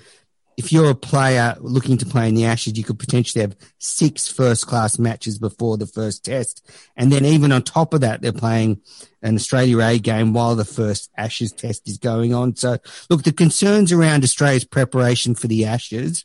[0.57, 4.27] if you're a player looking to play in the Ashes, you could potentially have six
[4.27, 6.67] first class matches before the first test.
[6.97, 8.81] And then even on top of that, they're playing
[9.23, 12.57] an Australia A game while the first Ashes test is going on.
[12.57, 12.79] So
[13.11, 16.25] look, the concerns around Australia's preparation for the Ashes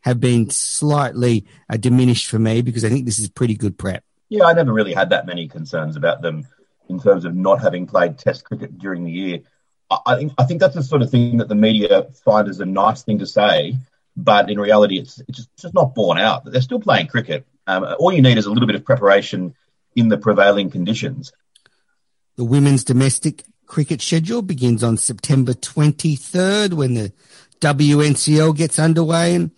[0.00, 4.02] have been slightly uh, diminished for me because I think this is pretty good prep.
[4.28, 6.46] Yeah, I never really had that many concerns about them
[6.88, 9.40] in terms of not having played test cricket during the year.
[9.90, 12.66] I think I think that's the sort of thing that the media find as a
[12.66, 13.76] nice thing to say,
[14.16, 16.44] but in reality, it's it's just not borne out.
[16.44, 17.46] They're still playing cricket.
[17.66, 19.54] Um, all you need is a little bit of preparation
[19.96, 21.32] in the prevailing conditions.
[22.36, 27.12] The women's domestic cricket schedule begins on September 23rd when the
[27.60, 29.34] WNCL gets underway.
[29.34, 29.50] And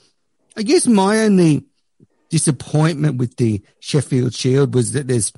[0.57, 1.65] I guess my only
[2.29, 5.33] disappointment with the Sheffield Shield was that there's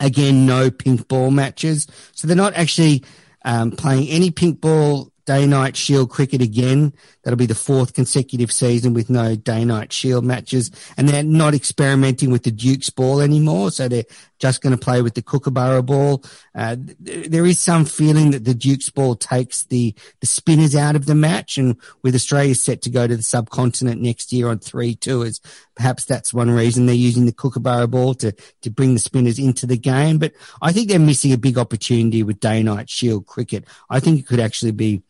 [0.00, 1.86] again no pink ball matches.
[2.12, 3.04] So they're not actually
[3.44, 6.92] um, playing any pink ball day night shield cricket again.
[7.22, 10.70] That'll be the fourth consecutive season with no day night shield matches.
[10.96, 13.70] And they're not experimenting with the Duke's ball anymore.
[13.70, 14.04] So they're
[14.38, 16.24] just going to play with the Kookaburra ball.
[16.54, 21.06] Uh, there is some feeling that the Duke's ball takes the, the spinners out of
[21.06, 21.58] the match.
[21.58, 25.40] And with Australia set to go to the subcontinent next year on three tours,
[25.76, 28.32] perhaps that's one reason they're using the Kookaburra ball to,
[28.62, 30.18] to bring the spinners into the game.
[30.18, 33.64] But I think they're missing a big opportunity with day night shield cricket.
[33.88, 35.02] I think it could actually be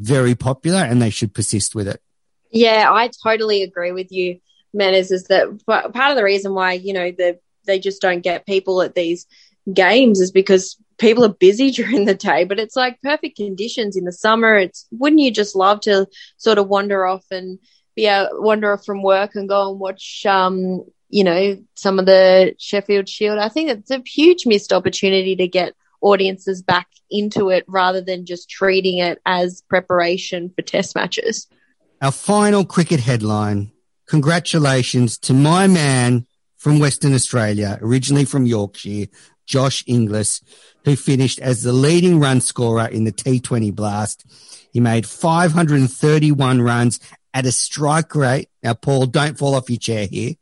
[0.00, 2.00] very popular and they should persist with it.
[2.50, 4.40] Yeah, I totally agree with you,
[4.74, 8.46] Menners, is that part of the reason why, you know, the, they just don't get
[8.46, 9.26] people at these
[9.72, 14.04] games is because people are busy during the day, but it's like perfect conditions in
[14.04, 14.56] the summer.
[14.56, 16.06] It's wouldn't you just love to
[16.38, 17.58] sort of wander off and
[17.94, 22.06] be able wander off from work and go and watch um, you know, some of
[22.06, 23.38] the Sheffield Shield.
[23.38, 28.26] I think it's a huge missed opportunity to get audiences back into it rather than
[28.26, 31.46] just treating it as preparation for test matches.
[32.00, 33.72] Our final cricket headline.
[34.06, 39.06] Congratulations to my man from Western Australia, originally from Yorkshire,
[39.46, 40.42] Josh Inglis,
[40.84, 44.24] who finished as the leading run scorer in the T20 blast.
[44.72, 47.00] He made 531 runs
[47.34, 48.48] at a strike rate.
[48.62, 50.34] Now, Paul, don't fall off your chair here.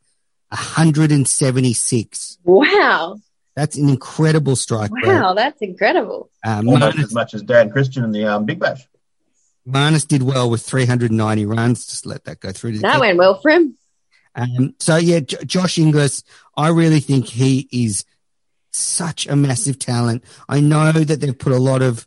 [0.50, 2.38] 176.
[2.44, 3.18] Wow.
[3.58, 4.92] That's an incredible strike.
[5.04, 6.30] Wow, that's incredible.
[6.46, 8.86] Um, Almost Marnus, as much as Dan Christian in the um, Big Bash.
[9.66, 11.84] Marnus did well with 390 runs.
[11.84, 12.78] Just let that go through.
[12.78, 13.76] that went well for him.
[14.36, 16.22] Um, so yeah, J- Josh Inglis,
[16.56, 18.04] I really think he is
[18.70, 20.22] such a massive talent.
[20.48, 22.06] I know that they've put a lot of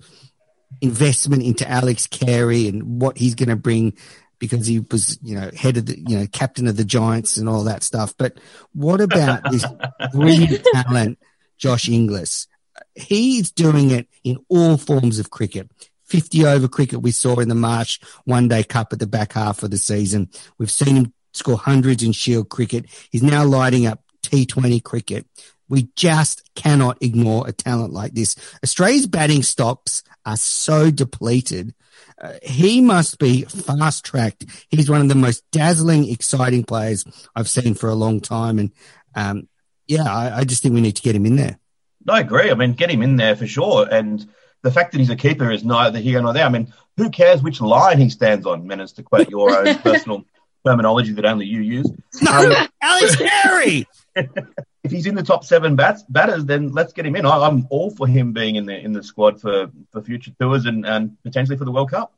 [0.79, 3.97] investment into Alex Carey and what he's going to bring
[4.39, 7.49] because he was, you know, head of the, you know, captain of the Giants and
[7.49, 8.15] all that stuff.
[8.17, 8.39] But
[8.71, 9.65] what about this
[10.13, 11.19] brilliant talent
[11.61, 12.47] Josh Inglis.
[12.95, 15.69] He's doing it in all forms of cricket.
[16.05, 19.63] 50 over cricket we saw in the Marsh One Day Cup at the back half
[19.63, 20.29] of the season.
[20.57, 22.87] We've seen him score hundreds in Shield cricket.
[23.11, 25.25] He's now lighting up T20 cricket.
[25.69, 28.35] We just cannot ignore a talent like this.
[28.61, 31.73] Australia's batting stocks are so depleted.
[32.21, 34.45] Uh, he must be fast tracked.
[34.69, 38.59] He's one of the most dazzling, exciting players I've seen for a long time.
[38.59, 38.71] And
[39.15, 39.47] um,
[39.91, 41.59] yeah, I, I, just think we need to get him in there.
[42.07, 42.49] I agree.
[42.49, 43.87] I mean, get him in there for sure.
[43.91, 44.25] And
[44.61, 46.45] the fact that he's a keeper is neither here nor there.
[46.45, 50.23] I mean, who cares which line he stands on, Menners, to quote your own personal
[50.65, 51.91] terminology that only you use.
[52.21, 53.87] No, um, Alex Carey!
[54.15, 57.25] if he's in the top seven bats, batters, then let's get him in.
[57.25, 60.65] I, am all for him being in the in the squad for, for future tours
[60.65, 62.13] and, and potentially for the World Cup.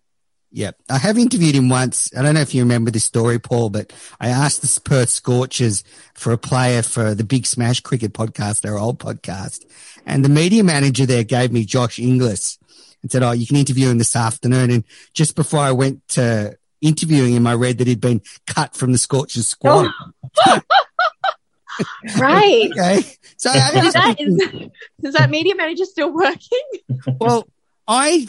[0.54, 0.78] Yep.
[0.88, 2.16] I have interviewed him once.
[2.16, 5.84] I don't know if you remember this story, Paul, but I asked the Perth Scorchers
[6.14, 9.66] for a player for the Big Smash Cricket podcast, their old podcast.
[10.06, 12.60] And the media manager there gave me Josh Inglis
[13.02, 14.70] and said, Oh, you can interview him this afternoon.
[14.70, 14.84] And
[15.14, 19.00] just before I went to interviewing him, I read that he'd been cut from the
[19.00, 19.90] Scorchers squad.
[20.46, 20.60] Oh.
[22.20, 22.70] right.
[22.72, 23.02] okay.
[23.38, 24.70] So is that, is,
[25.02, 26.62] is that media manager still working?
[27.20, 27.48] well,
[27.88, 28.28] I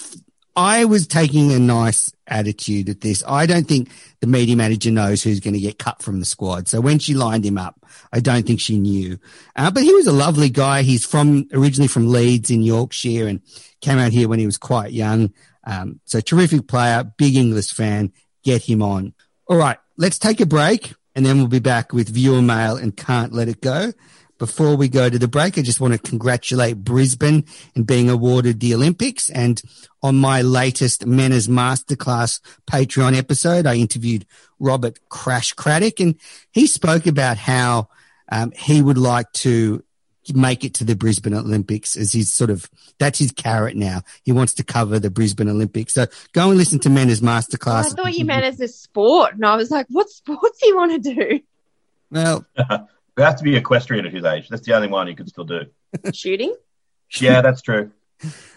[0.57, 3.25] I was taking a nice attitude at this.
[3.27, 3.91] I don't think
[4.21, 6.69] the media manager knows who's going to get cut from the squad.
[6.69, 9.19] So when she lined him up, I don't think she knew.
[9.57, 10.83] Uh, but he was a lovely guy.
[10.83, 13.41] He's from originally from Leeds in Yorkshire and
[13.81, 15.33] came out here when he was quite young.
[15.65, 18.13] Um, so terrific player, big English fan.
[18.45, 19.15] Get him on.
[19.47, 22.97] All right, let's take a break and then we'll be back with viewer mail and
[22.97, 23.93] can't let it go.
[24.39, 28.61] Before we go to the break, I just want to congratulate Brisbane in being awarded
[28.61, 29.31] the Olympics.
[29.31, 29.63] And
[30.03, 34.27] on my latest Menners Masterclass Patreon episode, I interviewed
[34.59, 36.17] Robert Crash Craddock and
[36.51, 37.89] he spoke about how
[38.31, 39.85] um, he would like to
[40.33, 42.69] make it to the Brisbane Olympics as his sort of,
[42.99, 44.03] that's his carrot now.
[44.25, 45.93] He wants to cover the Brisbane Olympics.
[45.93, 47.87] So go and listen to Menners Masterclass.
[47.87, 49.35] I thought you meant as a sport.
[49.35, 51.41] And I was like, what sports do you want to do?
[52.11, 52.47] Well,
[53.17, 54.49] it has to be equestrian at his age.
[54.49, 55.67] That's the only one he could still do.
[56.13, 56.55] Shooting?
[57.21, 57.91] Yeah, that's true.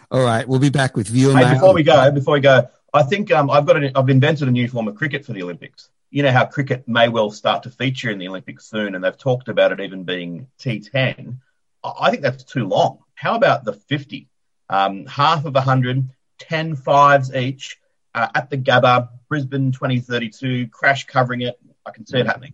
[0.09, 1.53] All right, we'll be back with viewer Hey, mail.
[1.53, 4.51] before we go, before we go, I think um, I've got an, I've invented a
[4.51, 5.89] new form of cricket for the Olympics.
[6.09, 9.17] You know how cricket may well start to feature in the Olympics soon, and they've
[9.17, 11.37] talked about it even being T10.
[11.83, 12.99] I I think that's too long.
[13.15, 14.27] How about the 50?
[14.69, 17.77] Um, half of 100, 10 fives each
[18.13, 21.59] uh, at the Gabba, Brisbane 2032, crash covering it.
[21.85, 22.53] I can see it happening.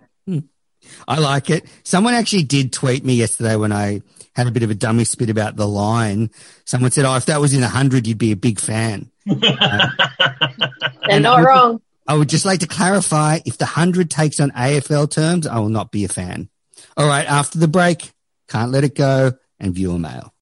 [1.07, 1.65] I like it.
[1.83, 4.01] Someone actually did tweet me yesterday when I
[4.35, 6.29] had a bit of a dummy spit about the line.
[6.65, 11.19] Someone said, "Oh, if that was in a hundred, you'd be a big fan." They're
[11.19, 11.81] not wrong.
[12.07, 15.69] I would just like to clarify: if the hundred takes on AFL terms, I will
[15.69, 16.49] not be a fan.
[16.97, 18.11] All right, after the break,
[18.47, 20.32] can't let it go, and viewer mail.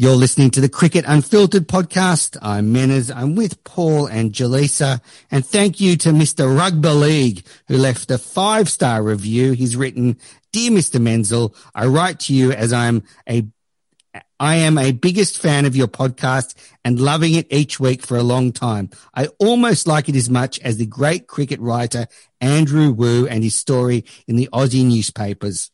[0.00, 2.38] You're listening to the Cricket Unfiltered podcast.
[2.40, 3.14] I'm Menners.
[3.14, 5.02] I'm with Paul and Jelisa.
[5.30, 6.56] And thank you to Mr.
[6.56, 9.52] Rugby League who left a five star review.
[9.52, 10.16] He's written,
[10.52, 10.98] Dear Mr.
[10.98, 13.44] Menczel, I write to you as I'm a
[14.40, 18.22] I am a biggest fan of your podcast and loving it each week for a
[18.22, 18.88] long time.
[19.14, 22.06] I almost like it as much as the great cricket writer
[22.40, 25.70] Andrew Wu and his story in the Aussie newspapers.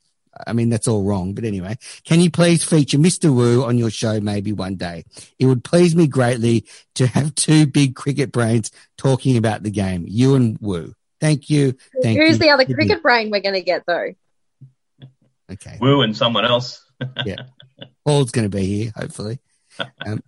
[0.46, 3.34] I mean, that's all wrong, but anyway, can you please feature Mr.
[3.34, 5.04] Wu on your show maybe one day?
[5.38, 6.66] It would please me greatly
[6.96, 10.04] to have two big cricket brains talking about the game.
[10.08, 10.94] You and Wu.
[11.20, 11.74] Thank you.
[12.02, 12.38] Thank Who's you.
[12.38, 14.14] the other cricket brain we're going to get, though?
[15.50, 15.78] Okay.
[15.80, 16.84] Woo and someone else.
[17.24, 17.36] yeah.
[18.04, 19.38] Paul's going to be here, hopefully.
[20.04, 20.22] Um,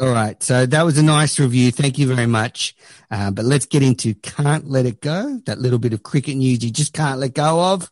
[0.00, 0.42] all right.
[0.42, 1.70] So that was a nice review.
[1.70, 2.74] Thank you very much.
[3.10, 6.64] Uh, but let's get into Can't Let It Go, that little bit of cricket news
[6.64, 7.90] you just can't let go of.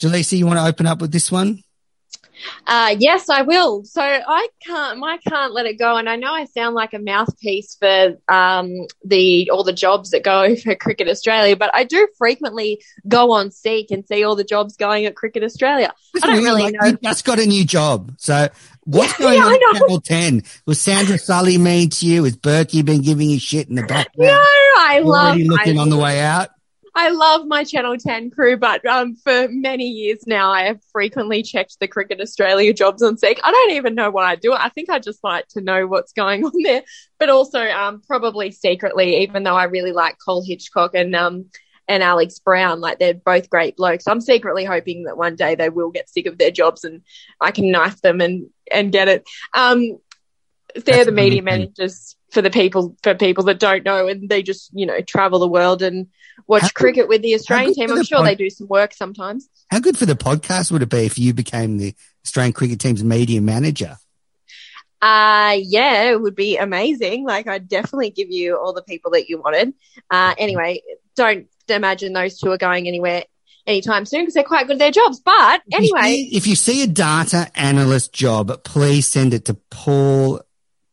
[0.00, 1.62] Jelisa, you want to open up with this one?
[2.66, 3.84] Uh, yes, I will.
[3.84, 5.96] So I can't, I can't let it go.
[5.96, 8.72] And I know I sound like a mouthpiece for um,
[9.04, 13.50] the all the jobs that go for Cricket Australia, but I do frequently go on
[13.50, 15.92] Seek and see all the jobs going at Cricket Australia.
[16.22, 16.88] I don't really like, know.
[16.88, 18.12] You just got a new job.
[18.18, 18.48] So
[18.84, 19.80] what's going yeah, on at.
[19.80, 20.42] Channel 10?
[20.66, 22.24] Was Sandra Sully mean to you?
[22.24, 24.32] Has Berkey been giving you shit in the background?
[24.32, 24.44] No,
[24.78, 25.26] I love.
[25.28, 26.50] Already looking I- on the way out?
[26.96, 31.42] I love my Channel 10 crew, but um, for many years now, I have frequently
[31.42, 33.40] checked the Cricket Australia jobs on Seek.
[33.42, 34.60] I don't even know why I do it.
[34.60, 36.84] I think I just like to know what's going on there,
[37.18, 41.46] but also um, probably secretly, even though I really like Cole Hitchcock and um,
[41.88, 44.06] and Alex Brown, like they're both great blokes.
[44.06, 47.02] I'm secretly hoping that one day they will get sick of their jobs and
[47.40, 49.24] I can knife them and and get it.
[49.52, 49.98] Um,
[50.76, 54.70] they're the media managers for the people for people that don't know, and they just
[54.74, 56.06] you know travel the world and
[56.46, 57.90] watch How good- cricket with the Australian team.
[57.90, 59.48] I'm the sure pod- they do some work sometimes.
[59.70, 63.02] How good for the podcast would it be if you became the Australian cricket team's
[63.04, 63.96] media manager?
[65.02, 67.24] Uh yeah, it would be amazing.
[67.26, 69.74] Like I'd definitely give you all the people that you wanted.
[70.10, 70.82] Uh anyway,
[71.16, 73.24] don't imagine those two are going anywhere
[73.66, 75.20] anytime soon because they're quite good at their jobs.
[75.20, 80.40] But anyway, if you see a data analyst job, please send it to Paul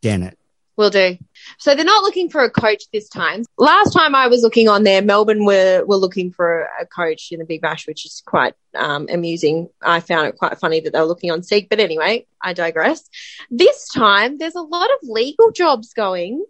[0.02, 0.38] Dennett.
[0.76, 1.18] Will do.
[1.62, 3.46] So they're not looking for a coach this time.
[3.60, 7.38] Last time I was looking on there, Melbourne were were looking for a coach in
[7.38, 9.70] the Big Bash, which is quite um, amusing.
[9.80, 13.08] I found it quite funny that they were looking on Seek, but anyway, I digress.
[13.52, 16.44] This time, there's a lot of legal jobs going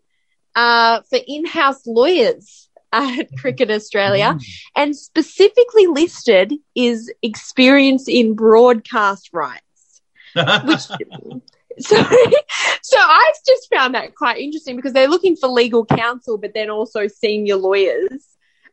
[0.56, 4.40] uh, for in-house lawyers at Cricket Australia,
[4.78, 10.02] and specifically listed is experience in broadcast rights
[10.64, 10.84] which
[11.80, 11.96] so
[12.82, 16.70] so I've just found that quite interesting because they're looking for legal counsel, but then
[16.70, 18.26] also senior lawyers.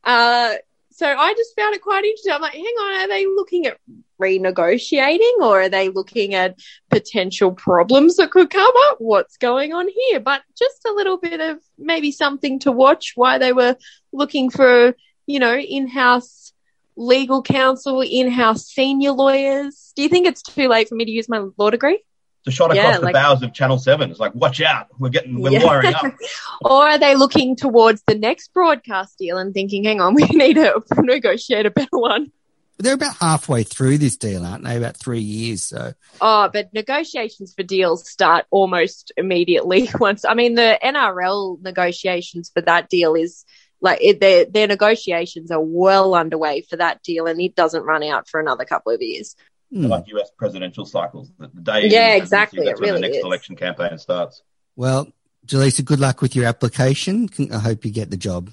[0.05, 0.55] Uh,
[0.91, 2.33] so I just found it quite interesting.
[2.33, 3.79] I'm like, hang on, are they looking at
[4.21, 6.59] renegotiating or are they looking at
[6.91, 8.97] potential problems that could come up?
[8.99, 10.19] What's going on here?
[10.19, 13.77] But just a little bit of maybe something to watch why they were
[14.13, 14.97] looking for,
[15.27, 16.53] you know, in-house
[16.97, 19.93] legal counsel, in-house senior lawyers.
[19.95, 22.03] Do you think it's too late for me to use my law degree?
[22.49, 24.11] It's a shot Yeah, across the like- bows of Channel Seven.
[24.11, 25.65] It's like, watch out, we're getting, we're Yeah.
[25.65, 26.15] wiring up.
[26.63, 30.55] or are they looking towards the next broadcast deal and thinking, hang on, we need
[30.55, 32.33] to negotiate a better one?
[32.81, 34.77] They're about halfway through this deal, aren't they?
[34.77, 35.65] About three years.
[35.65, 39.91] So Oh, but negotiations for deals start almost immediately.
[39.99, 43.45] Once, I mean, the NRL negotiations for that deal is
[43.81, 48.03] like it, their their negotiations are well underway for that deal, and it doesn't run
[48.05, 49.35] out for another couple of years.
[49.71, 51.31] Like US presidential cycles.
[51.39, 53.25] The, the day Yeah, exactly, That's it when really the next is.
[53.25, 54.43] election campaign starts.
[54.77, 55.09] Well,
[55.47, 57.29] Jelisa, good luck with your application.
[57.53, 58.51] I hope you get the job.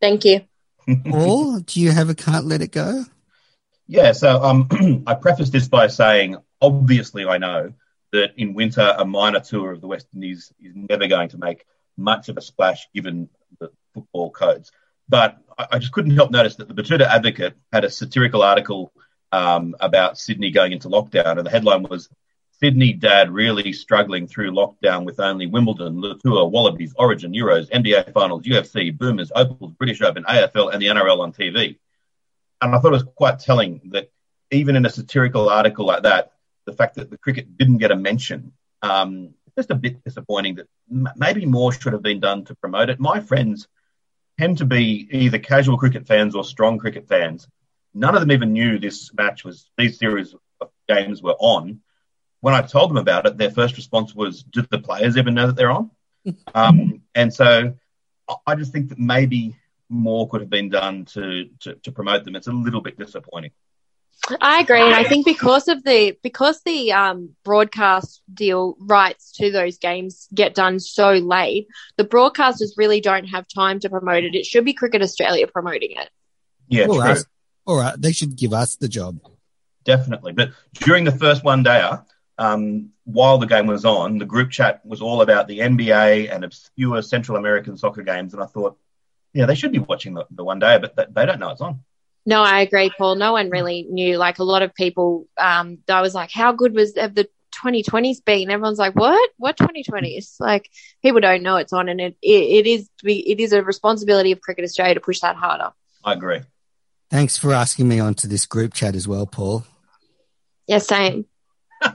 [0.00, 0.42] Thank you.
[1.06, 3.04] Paul, do you have a can't let it go?
[3.86, 7.72] Yeah, so um, I preface this by saying, obviously, I know
[8.12, 11.64] that in winter, a minor tour of the West Indies is never going to make
[11.96, 13.28] much of a splash given
[13.60, 14.70] the football codes.
[15.08, 18.92] But I, I just couldn't help notice that the Betoota Advocate had a satirical article
[19.32, 22.08] um, about Sydney going into lockdown, and the headline was
[22.52, 28.12] Sydney dad really struggling through lockdown with only Wimbledon, Le Tour, Wallabies, Origin, Euros, NBA
[28.12, 31.78] Finals, UFC, Boomers, Opals, British Open, AFL, and the NRL on TV.
[32.60, 34.12] And I thought it was quite telling that
[34.52, 36.32] even in a satirical article like that,
[36.64, 38.52] the fact that the cricket didn't get a mention,
[38.82, 42.90] um, just a bit disappointing that m- maybe more should have been done to promote
[42.90, 43.00] it.
[43.00, 43.66] My friends
[44.38, 47.48] tend to be either casual cricket fans or strong cricket fans.
[47.94, 51.80] None of them even knew this match was, these series of games were on.
[52.40, 55.46] When I told them about it, their first response was, do the players even know
[55.46, 55.90] that they're on?
[56.54, 57.74] um, and so
[58.28, 59.56] I- I just think that maybe
[59.88, 62.36] more could have been done to, to, to promote them.
[62.36, 63.50] It's a little bit disappointing.
[64.40, 69.50] I agree, and I think because of the because the um, broadcast deal rights to
[69.50, 71.66] those games get done so late,
[71.96, 74.36] the broadcasters really don't have time to promote it.
[74.36, 76.08] It should be Cricket Australia promoting it.
[76.68, 77.22] Yeah, All true.
[77.66, 77.72] Right.
[77.72, 78.00] All right.
[78.00, 79.18] They should give us the job.
[79.84, 80.32] Definitely.
[80.32, 82.04] But during the first one dayer,
[82.38, 86.44] um, while the game was on, the group chat was all about the NBA and
[86.44, 88.32] obscure Central American soccer games.
[88.32, 88.78] And I thought,
[89.32, 91.80] yeah, they should be watching the, the one day, but they don't know it's on.
[92.24, 93.16] No, I agree, Paul.
[93.16, 94.16] No one really knew.
[94.16, 97.28] Like a lot of people, um, I was like, "How good was have the
[97.64, 99.30] 2020s been?" Everyone's like, "What?
[99.38, 100.70] What 2020s?" Like
[101.02, 104.40] people don't know it's on, and it it, it is it is a responsibility of
[104.40, 105.70] Cricket Australia to push that harder.
[106.04, 106.42] I agree.
[107.12, 109.64] Thanks for asking me onto this group chat as well, Paul.
[110.66, 111.26] Yeah, same.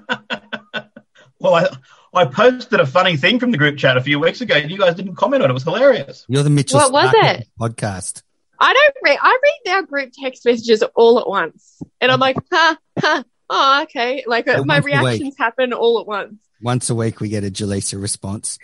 [1.39, 1.67] Well, I,
[2.19, 4.77] I posted a funny thing from the group chat a few weeks ago, and you
[4.79, 5.51] guys didn't comment on it.
[5.51, 6.25] It was hilarious.
[6.27, 7.47] You're the Mitchell What was Starc it?
[7.59, 8.23] podcast.
[8.59, 9.19] I don't read.
[9.21, 13.83] I read our group text messages all at once, and I'm like, "Ha ha." Oh,
[13.83, 14.23] okay.
[14.25, 15.03] Like So my once a week.
[15.03, 16.41] reactions happen all at once.
[16.59, 18.57] Once a week, we get a Jelisa response.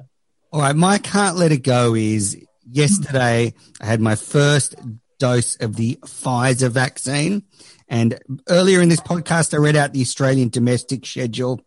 [0.52, 0.76] All right.
[0.76, 2.36] My can't let it go is
[2.70, 4.76] yesterday, I had my first
[5.20, 7.44] dose of the Pfizer vaccine.
[7.88, 8.18] And
[8.48, 11.60] earlier in this podcast, I read out the Australian domestic schedule.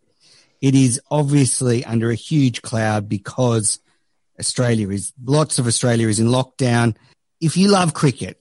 [0.60, 3.80] It is obviously under a huge cloud because
[4.38, 6.96] Australia is, lots of Australia is in lockdown.
[7.40, 8.40] If you love cricket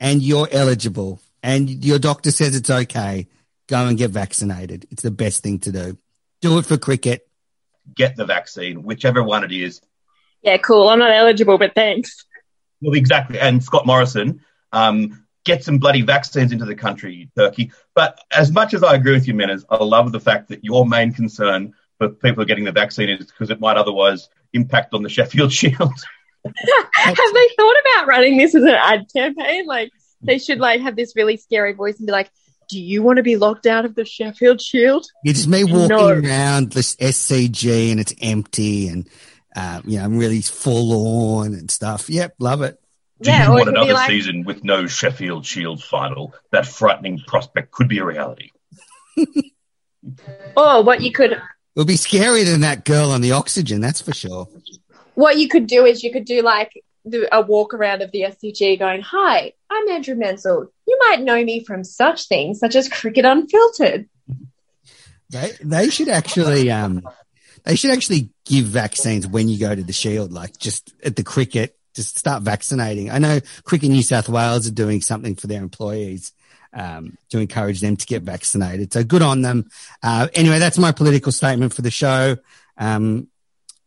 [0.00, 3.28] and you're eligible and your doctor says it's okay,
[3.66, 4.86] go and get vaccinated.
[4.90, 5.98] It's the best thing to do.
[6.40, 7.28] Do it for cricket.
[7.94, 9.80] Get the vaccine, whichever one it is.
[10.42, 10.88] Yeah, cool.
[10.88, 12.24] I'm not eligible, but thanks.
[12.80, 13.40] Well, exactly.
[13.40, 17.72] And Scott Morrison, um, get some bloody vaccines into the country, Turkey.
[17.94, 20.86] But as much as I agree with you, Menners, I love the fact that your
[20.86, 25.08] main concern for people getting the vaccine is because it might otherwise impact on the
[25.08, 25.92] Sheffield Shield.
[26.44, 29.66] have they thought about running this as an ad campaign?
[29.66, 29.90] Like
[30.22, 32.30] they should like have this really scary voice and be like,
[32.68, 35.88] "Do you want to be locked out of the Sheffield Shield?" It's just me walking
[35.88, 36.08] No.
[36.08, 39.08] around this SCG and it's empty and,
[39.56, 42.08] um, you know, I'm really forlorn and stuff.
[42.10, 42.34] Yep.
[42.38, 42.78] Love it.
[43.20, 46.34] Do Yeah, you want another like- season with no Sheffield Shield final?
[46.52, 48.50] That frightening prospect could be a reality.
[50.56, 51.32] Or what you could
[51.74, 53.80] It'll be scarier than that girl on the oxygen.
[53.80, 54.48] That's for sure.
[55.14, 56.72] what you could do is you could do like
[57.04, 60.68] the, a walk around of the SCG, going, "Hi, I'm Andrew Menczel.
[60.86, 64.08] You might know me from such things such as Cricket Unfiltered."
[65.30, 67.02] They, they should actually, um,
[67.64, 71.24] they should actually give vaccines when you go to the shield, like just at the
[71.24, 73.10] cricket, just start vaccinating.
[73.10, 76.32] I know Cricket New South Wales are doing something for their employees.
[76.72, 78.92] Um, to encourage them to get vaccinated.
[78.92, 79.70] So good on them.
[80.02, 82.36] Uh, anyway, that's my political statement for the show.
[82.76, 83.28] Um,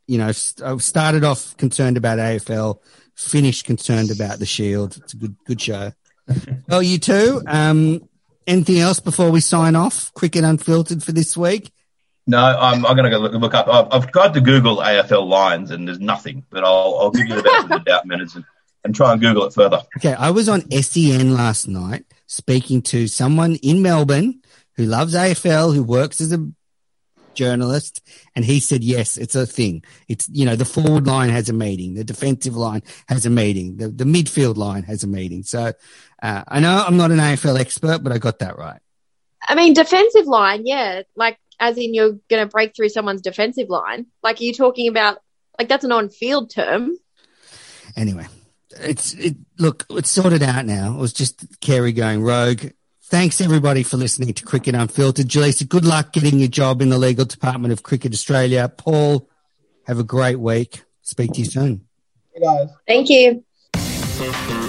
[0.08, 0.32] you know,
[0.66, 2.80] I've started off concerned about AFL,
[3.14, 4.98] finished concerned about the Shield.
[4.98, 5.92] It's a good, good show.
[6.68, 7.44] well, you too.
[7.46, 8.10] Um,
[8.48, 10.12] anything else before we sign off?
[10.16, 11.72] Cricket Unfiltered for this week.
[12.30, 13.68] No, I'm, I'm going to go look, look up.
[13.68, 17.36] I've, I've tried to Google AFL lines and there's nothing, but I'll, I'll give you
[17.36, 18.46] the benefit of the doubt Menners and,
[18.84, 19.82] and try and Google it further.
[19.98, 24.42] Okay, I was on SEN last night speaking to someone in Melbourne
[24.76, 26.52] who loves AFL, who works as a
[27.34, 29.84] journalist, and he said yes, it's a thing.
[30.08, 33.78] It's you know the forward line has a meeting, the defensive line has a meeting,
[33.78, 35.42] the the midfield line has a meeting.
[35.44, 35.74] So
[36.22, 38.82] uh, I know I'm not an AFL expert, but I got that right.
[39.48, 41.04] I mean, defensive line, yeah.
[41.16, 44.06] Like, as in you're going to break through someone's defensive line.
[44.24, 45.20] Like, are you talking about,
[45.58, 46.96] like, that's an on field term.
[47.96, 48.28] Anyway,
[48.80, 50.96] it's, it, look, it's sorted out now.
[50.96, 52.72] It was just Carey going rogue.
[53.04, 55.28] Thanks everybody for listening to Cricket Unfiltered.
[55.28, 58.70] Jelisa, good luck getting your job in the legal department of Cricket Australia.
[58.70, 59.28] Paul,
[59.88, 60.84] have a great week.
[61.02, 61.88] Speak to you soon.
[62.34, 62.70] Hey guys.
[62.88, 64.69] Thank you.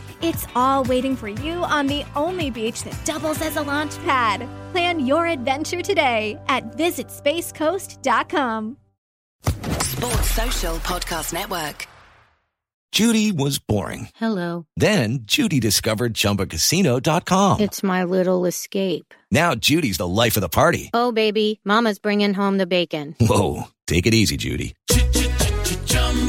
[0.21, 4.47] It's all waiting for you on the only beach that doubles as a launch pad.
[4.71, 8.77] Plan your adventure today at visitspacecoast.com.
[9.43, 11.87] Sports Social Podcast Network.
[12.91, 14.09] Judy was boring.
[14.15, 14.65] Hello.
[14.75, 17.61] Then Judy discovered ChumbaCasino.com.
[17.61, 19.13] It's my little escape.
[19.31, 20.89] Now Judy's the life of the party.
[20.93, 23.15] Oh, baby, Mama's bringing home the bacon.
[23.21, 24.75] Whoa, take it easy, Judy.